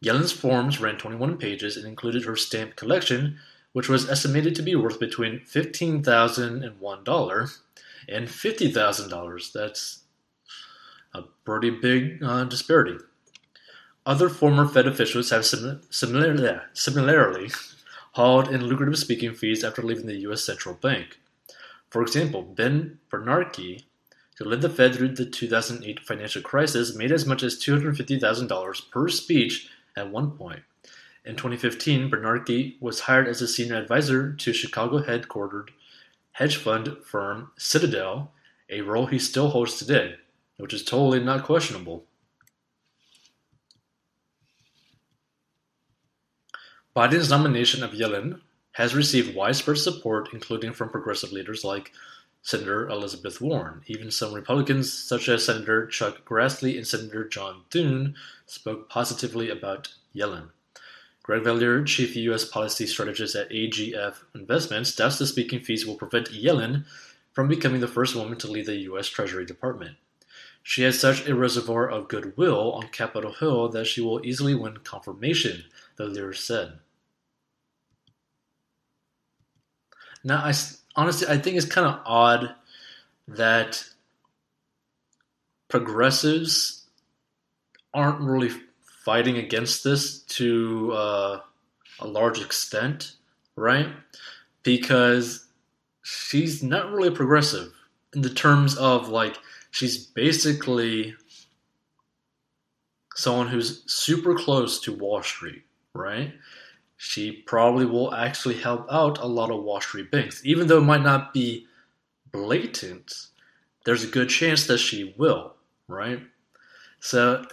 Yellen's 0.00 0.32
forms 0.32 0.80
ran 0.80 0.96
21 0.96 1.36
pages 1.38 1.76
and 1.76 1.86
included 1.86 2.24
her 2.24 2.36
stamp 2.36 2.76
collection, 2.76 3.38
which 3.72 3.88
was 3.88 4.08
estimated 4.08 4.54
to 4.54 4.62
be 4.62 4.74
worth 4.74 5.00
between 5.00 5.40
$15,001 5.40 7.58
and 8.08 8.28
$50,000. 8.28 9.52
That's 9.52 10.02
a 11.12 11.22
pretty 11.44 11.70
big 11.70 12.22
uh, 12.22 12.44
disparity. 12.44 12.98
Other 14.06 14.30
former 14.30 14.66
Fed 14.66 14.86
officials 14.86 15.30
have 15.30 15.44
sim- 15.44 15.82
similarly, 15.90 16.58
similarly 16.72 17.50
hauled 18.12 18.48
in 18.48 18.64
lucrative 18.64 18.98
speaking 18.98 19.34
fees 19.34 19.62
after 19.62 19.82
leaving 19.82 20.06
the 20.06 20.20
U.S. 20.20 20.42
Central 20.42 20.74
Bank. 20.74 21.20
For 21.90 22.00
example, 22.02 22.42
Ben 22.42 22.98
Bernanke, 23.10 23.84
who 24.38 24.44
led 24.44 24.60
the 24.60 24.68
Fed 24.68 24.94
through 24.94 25.08
the 25.08 25.26
2008 25.26 26.00
financial 26.00 26.42
crisis, 26.42 26.94
made 26.94 27.10
as 27.10 27.26
much 27.26 27.42
as 27.42 27.56
$250,000 27.56 28.90
per 28.90 29.08
speech 29.08 29.68
at 29.96 30.10
one 30.10 30.30
point. 30.30 30.62
In 31.24 31.34
2015, 31.34 32.10
Bernanke 32.10 32.80
was 32.80 33.00
hired 33.00 33.26
as 33.28 33.42
a 33.42 33.48
senior 33.48 33.76
advisor 33.76 34.32
to 34.32 34.52
Chicago 34.52 35.00
headquartered 35.02 35.68
hedge 36.32 36.56
fund 36.56 36.96
firm 37.04 37.50
Citadel, 37.58 38.30
a 38.70 38.80
role 38.82 39.06
he 39.06 39.18
still 39.18 39.50
holds 39.50 39.76
today, 39.76 40.14
which 40.56 40.72
is 40.72 40.84
totally 40.84 41.22
not 41.22 41.44
questionable. 41.44 42.04
Biden's 46.94 47.30
nomination 47.30 47.82
of 47.82 47.90
Yellen 47.90 48.40
has 48.72 48.94
received 48.94 49.34
widespread 49.34 49.78
support, 49.78 50.28
including 50.32 50.72
from 50.72 50.90
progressive 50.90 51.32
leaders 51.32 51.64
like 51.64 51.92
Senator 52.48 52.88
Elizabeth 52.88 53.42
Warren. 53.42 53.82
Even 53.88 54.10
some 54.10 54.32
Republicans, 54.32 54.90
such 54.90 55.28
as 55.28 55.44
Senator 55.44 55.86
Chuck 55.86 56.24
Grassley 56.24 56.78
and 56.78 56.86
Senator 56.86 57.28
John 57.28 57.64
Thune, 57.70 58.14
spoke 58.46 58.88
positively 58.88 59.50
about 59.50 59.92
Yellen. 60.16 60.48
Greg 61.22 61.44
Valliere, 61.44 61.84
chief 61.84 62.16
U.S. 62.16 62.46
policy 62.46 62.86
strategist 62.86 63.36
at 63.36 63.50
AGF 63.50 64.22
Investments, 64.34 64.96
doubts 64.96 65.18
the 65.18 65.26
speaking 65.26 65.60
fees 65.60 65.84
will 65.84 65.96
prevent 65.96 66.30
Yellen 66.30 66.86
from 67.34 67.48
becoming 67.48 67.82
the 67.82 67.86
first 67.86 68.16
woman 68.16 68.38
to 68.38 68.50
lead 68.50 68.64
the 68.64 68.76
U.S. 68.76 69.08
Treasury 69.08 69.44
Department. 69.44 69.98
She 70.62 70.84
has 70.84 70.98
such 70.98 71.28
a 71.28 71.34
reservoir 71.34 71.86
of 71.86 72.08
goodwill 72.08 72.72
on 72.72 72.88
Capitol 72.88 73.34
Hill 73.34 73.68
that 73.68 73.86
she 73.86 74.00
will 74.00 74.24
easily 74.24 74.54
win 74.54 74.78
confirmation, 74.78 75.64
Valliere 75.98 76.32
said. 76.32 76.78
Now, 80.24 80.42
I 80.42 80.52
honestly, 80.98 81.28
I 81.28 81.38
think 81.38 81.56
it's 81.56 81.64
kind 81.64 81.86
of 81.86 82.00
odd 82.04 82.54
that 83.28 83.84
progressives 85.68 86.86
aren't 87.94 88.20
really 88.20 88.50
fighting 89.04 89.38
against 89.38 89.84
this 89.84 90.22
to 90.22 90.92
uh, 90.92 91.40
a 92.00 92.06
large 92.06 92.40
extent, 92.40 93.12
right? 93.54 93.88
Because 94.64 95.46
she's 96.02 96.64
not 96.64 96.90
really 96.90 97.12
progressive 97.12 97.72
in 98.12 98.22
the 98.22 98.34
terms 98.34 98.76
of 98.76 99.08
like 99.08 99.38
she's 99.70 100.04
basically 100.04 101.14
someone 103.14 103.46
who's 103.46 103.84
super 103.86 104.34
close 104.34 104.80
to 104.80 104.92
Wall 104.92 105.22
Street, 105.22 105.62
right? 105.94 106.34
She 106.98 107.30
probably 107.30 107.86
will 107.86 108.12
actually 108.12 108.56
help 108.56 108.86
out 108.90 109.18
a 109.18 109.26
lot 109.26 109.50
of 109.50 109.62
Wall 109.62 109.80
Street 109.80 110.10
banks, 110.10 110.42
even 110.44 110.66
though 110.66 110.78
it 110.78 110.82
might 110.84 111.02
not 111.02 111.32
be 111.32 111.66
blatant. 112.32 113.28
There's 113.84 114.02
a 114.02 114.08
good 114.08 114.28
chance 114.28 114.66
that 114.66 114.78
she 114.78 115.14
will, 115.16 115.54
right? 115.86 116.20
So 116.98 117.46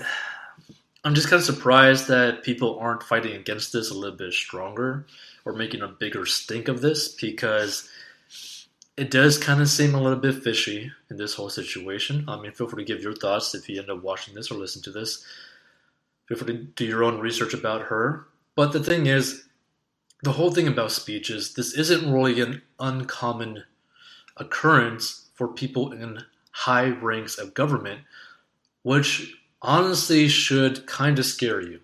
I'm 1.03 1.13
just 1.13 1.29
kind 1.29 1.39
of 1.39 1.45
surprised 1.45 2.07
that 2.07 2.41
people 2.41 2.79
aren't 2.79 3.03
fighting 3.03 3.33
against 3.35 3.71
this 3.71 3.91
a 3.91 3.93
little 3.93 4.17
bit 4.17 4.33
stronger 4.33 5.05
or 5.45 5.53
making 5.53 5.83
a 5.83 5.87
bigger 5.87 6.25
stink 6.25 6.67
of 6.67 6.81
this 6.81 7.07
because 7.09 7.87
it 8.97 9.11
does 9.11 9.37
kind 9.37 9.61
of 9.61 9.69
seem 9.69 9.93
a 9.93 10.01
little 10.01 10.17
bit 10.17 10.43
fishy 10.43 10.91
in 11.11 11.17
this 11.17 11.35
whole 11.35 11.51
situation. 11.51 12.25
I 12.27 12.41
mean, 12.41 12.51
feel 12.51 12.67
free 12.67 12.83
to 12.83 12.93
give 12.93 13.03
your 13.03 13.13
thoughts 13.13 13.53
if 13.53 13.69
you 13.69 13.79
end 13.79 13.91
up 13.91 14.01
watching 14.01 14.33
this 14.33 14.49
or 14.49 14.55
listen 14.55 14.81
to 14.81 14.91
this. 14.91 15.23
Feel 16.25 16.37
free 16.39 16.47
to 16.47 16.63
do 16.63 16.85
your 16.85 17.03
own 17.03 17.19
research 17.19 17.53
about 17.53 17.83
her. 17.83 18.25
But 18.55 18.71
the 18.71 18.83
thing 18.83 19.05
is, 19.05 19.45
the 20.23 20.31
whole 20.33 20.51
thing 20.51 20.67
about 20.67 20.91
speeches, 20.91 21.53
this 21.53 21.73
isn't 21.73 22.11
really 22.11 22.41
an 22.41 22.61
uncommon 22.79 23.63
occurrence 24.37 25.29
for 25.35 25.47
people 25.47 25.91
in 25.91 26.23
high 26.51 26.87
ranks 26.87 27.37
of 27.37 27.53
government, 27.53 28.01
which 28.83 29.35
honestly 29.61 30.27
should 30.27 30.85
kind 30.87 31.19
of 31.19 31.25
scare 31.25 31.61
you, 31.61 31.81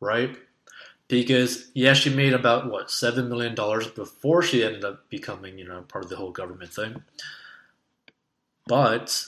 right? 0.00 0.36
Because 1.06 1.70
yeah, 1.74 1.94
she 1.94 2.10
made 2.10 2.34
about 2.34 2.70
what 2.70 2.90
seven 2.90 3.28
million 3.28 3.54
dollars 3.54 3.86
before 3.86 4.42
she 4.42 4.64
ended 4.64 4.84
up 4.84 5.08
becoming, 5.08 5.58
you 5.58 5.66
know, 5.66 5.82
part 5.82 6.04
of 6.04 6.10
the 6.10 6.16
whole 6.16 6.32
government 6.32 6.72
thing. 6.72 7.02
But 8.66 9.24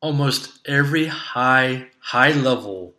almost 0.00 0.60
every 0.68 1.06
high 1.06 1.88
high 1.98 2.32
level 2.32 2.94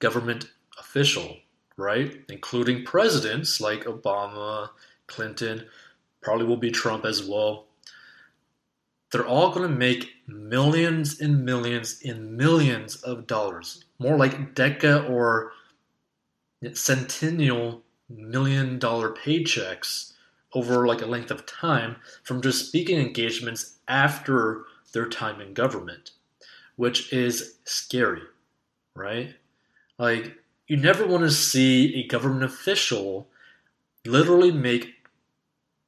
government 0.00 0.50
official, 0.78 1.36
right, 1.80 2.22
including 2.28 2.84
presidents 2.84 3.60
like 3.60 3.84
Obama, 3.84 4.70
Clinton, 5.06 5.66
probably 6.20 6.46
will 6.46 6.56
be 6.56 6.70
Trump 6.70 7.04
as 7.04 7.24
well, 7.24 7.66
they're 9.10 9.26
all 9.26 9.50
going 9.50 9.68
to 9.68 9.76
make 9.76 10.10
millions 10.26 11.20
and 11.20 11.44
millions 11.44 12.00
and 12.04 12.36
millions 12.36 12.96
of 12.96 13.26
dollars. 13.26 13.84
More 13.98 14.16
like 14.16 14.54
deca 14.54 15.08
or 15.10 15.52
centennial 16.72 17.82
million 18.08 18.78
dollar 18.78 19.10
paychecks 19.10 20.12
over 20.52 20.86
like 20.86 21.02
a 21.02 21.06
length 21.06 21.30
of 21.30 21.46
time 21.46 21.96
from 22.22 22.42
just 22.42 22.66
speaking 22.66 22.98
engagements 22.98 23.76
after 23.88 24.64
their 24.92 25.08
time 25.08 25.40
in 25.40 25.54
government, 25.54 26.10
which 26.76 27.12
is 27.12 27.58
scary, 27.64 28.22
right? 28.94 29.34
Like, 29.98 30.39
you 30.70 30.76
never 30.76 31.04
want 31.04 31.24
to 31.24 31.30
see 31.32 31.96
a 31.96 32.06
government 32.06 32.44
official 32.44 33.26
literally 34.06 34.52
make 34.52 34.94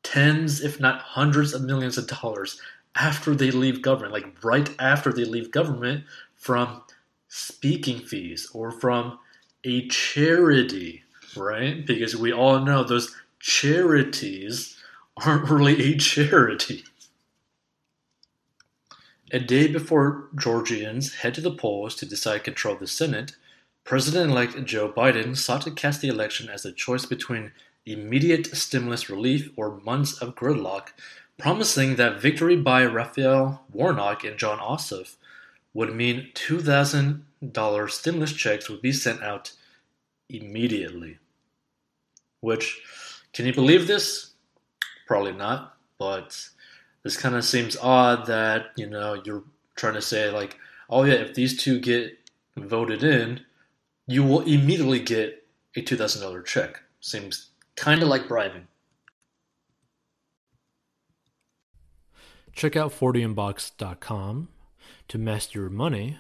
tens, 0.02 0.60
if 0.60 0.80
not 0.80 1.00
hundreds 1.00 1.54
of 1.54 1.62
millions 1.62 1.96
of 1.96 2.08
dollars 2.08 2.60
after 2.96 3.32
they 3.32 3.52
leave 3.52 3.80
government, 3.80 4.12
like 4.12 4.42
right 4.42 4.74
after 4.80 5.12
they 5.12 5.24
leave 5.24 5.52
government 5.52 6.02
from 6.34 6.82
speaking 7.28 8.00
fees 8.00 8.50
or 8.52 8.72
from 8.72 9.20
a 9.62 9.86
charity, 9.86 11.04
right? 11.36 11.86
Because 11.86 12.16
we 12.16 12.32
all 12.32 12.58
know 12.58 12.82
those 12.82 13.14
charities 13.38 14.76
aren't 15.24 15.48
really 15.48 15.92
a 15.92 15.96
charity. 15.96 16.82
A 19.30 19.38
day 19.38 19.68
before 19.68 20.28
Georgians 20.34 21.14
head 21.14 21.34
to 21.34 21.40
the 21.40 21.54
polls 21.54 21.94
to 21.94 22.04
decide 22.04 22.42
control 22.42 22.74
of 22.74 22.80
the 22.80 22.88
Senate, 22.88 23.36
President-elect 23.84 24.64
Joe 24.64 24.90
Biden 24.90 25.36
sought 25.36 25.62
to 25.62 25.70
cast 25.70 26.00
the 26.00 26.08
election 26.08 26.48
as 26.48 26.64
a 26.64 26.72
choice 26.72 27.04
between 27.04 27.52
immediate 27.84 28.46
stimulus 28.56 29.10
relief 29.10 29.50
or 29.56 29.80
months 29.80 30.20
of 30.22 30.36
gridlock, 30.36 30.88
promising 31.36 31.96
that 31.96 32.20
victory 32.20 32.56
by 32.56 32.84
Raphael 32.84 33.64
Warnock 33.72 34.24
and 34.24 34.38
Jon 34.38 34.58
Ossoff 34.58 35.16
would 35.74 35.94
mean 35.94 36.30
$2,000 36.34 37.90
stimulus 37.90 38.32
checks 38.32 38.68
would 38.68 38.82
be 38.82 38.92
sent 38.92 39.22
out 39.22 39.52
immediately. 40.28 41.18
Which, 42.40 42.80
can 43.32 43.46
you 43.46 43.52
believe 43.52 43.86
this? 43.86 44.30
Probably 45.06 45.32
not, 45.32 45.76
but 45.98 46.48
this 47.02 47.16
kind 47.16 47.34
of 47.34 47.44
seems 47.44 47.76
odd 47.76 48.26
that, 48.26 48.66
you 48.76 48.86
know, 48.86 49.20
you're 49.24 49.44
trying 49.74 49.94
to 49.94 50.02
say, 50.02 50.30
like, 50.30 50.58
oh 50.88 51.04
yeah, 51.04 51.14
if 51.14 51.34
these 51.34 51.56
two 51.56 51.80
get 51.80 52.18
voted 52.56 53.02
in, 53.02 53.40
you 54.06 54.24
will 54.24 54.40
immediately 54.40 55.00
get 55.00 55.46
a 55.76 55.82
$2,000 55.82 56.44
check. 56.44 56.82
Seems 57.00 57.50
kind 57.76 58.02
of 58.02 58.08
like 58.08 58.28
bribing. 58.28 58.68
Check 62.52 62.76
out 62.76 62.92
40inbox.com 62.92 64.48
to 65.08 65.18
master 65.18 65.60
your 65.60 65.70
money, 65.70 66.18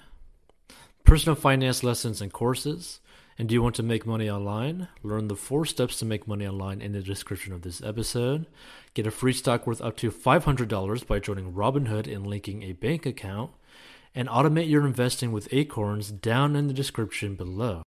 personal 1.04 1.36
finance 1.36 1.84
lessons 1.84 2.20
and 2.20 2.32
courses. 2.32 3.00
And 3.38 3.48
do 3.48 3.54
you 3.54 3.62
want 3.62 3.74
to 3.76 3.82
make 3.82 4.06
money 4.06 4.30
online? 4.30 4.88
Learn 5.02 5.28
the 5.28 5.36
four 5.36 5.64
steps 5.66 5.98
to 5.98 6.04
make 6.04 6.28
money 6.28 6.46
online 6.46 6.80
in 6.80 6.92
the 6.92 7.02
description 7.02 7.52
of 7.52 7.62
this 7.62 7.82
episode. 7.82 8.46
Get 8.94 9.06
a 9.06 9.10
free 9.10 9.32
stock 9.32 9.66
worth 9.66 9.80
up 9.80 9.96
to 9.98 10.10
$500 10.10 11.06
by 11.06 11.18
joining 11.18 11.52
Robinhood 11.52 12.14
and 12.14 12.26
linking 12.26 12.62
a 12.62 12.72
bank 12.72 13.06
account. 13.06 13.50
And 14.14 14.28
automate 14.28 14.68
your 14.68 14.86
investing 14.86 15.32
with 15.32 15.48
Acorns 15.52 16.10
down 16.10 16.54
in 16.54 16.68
the 16.68 16.74
description 16.74 17.34
below. 17.34 17.80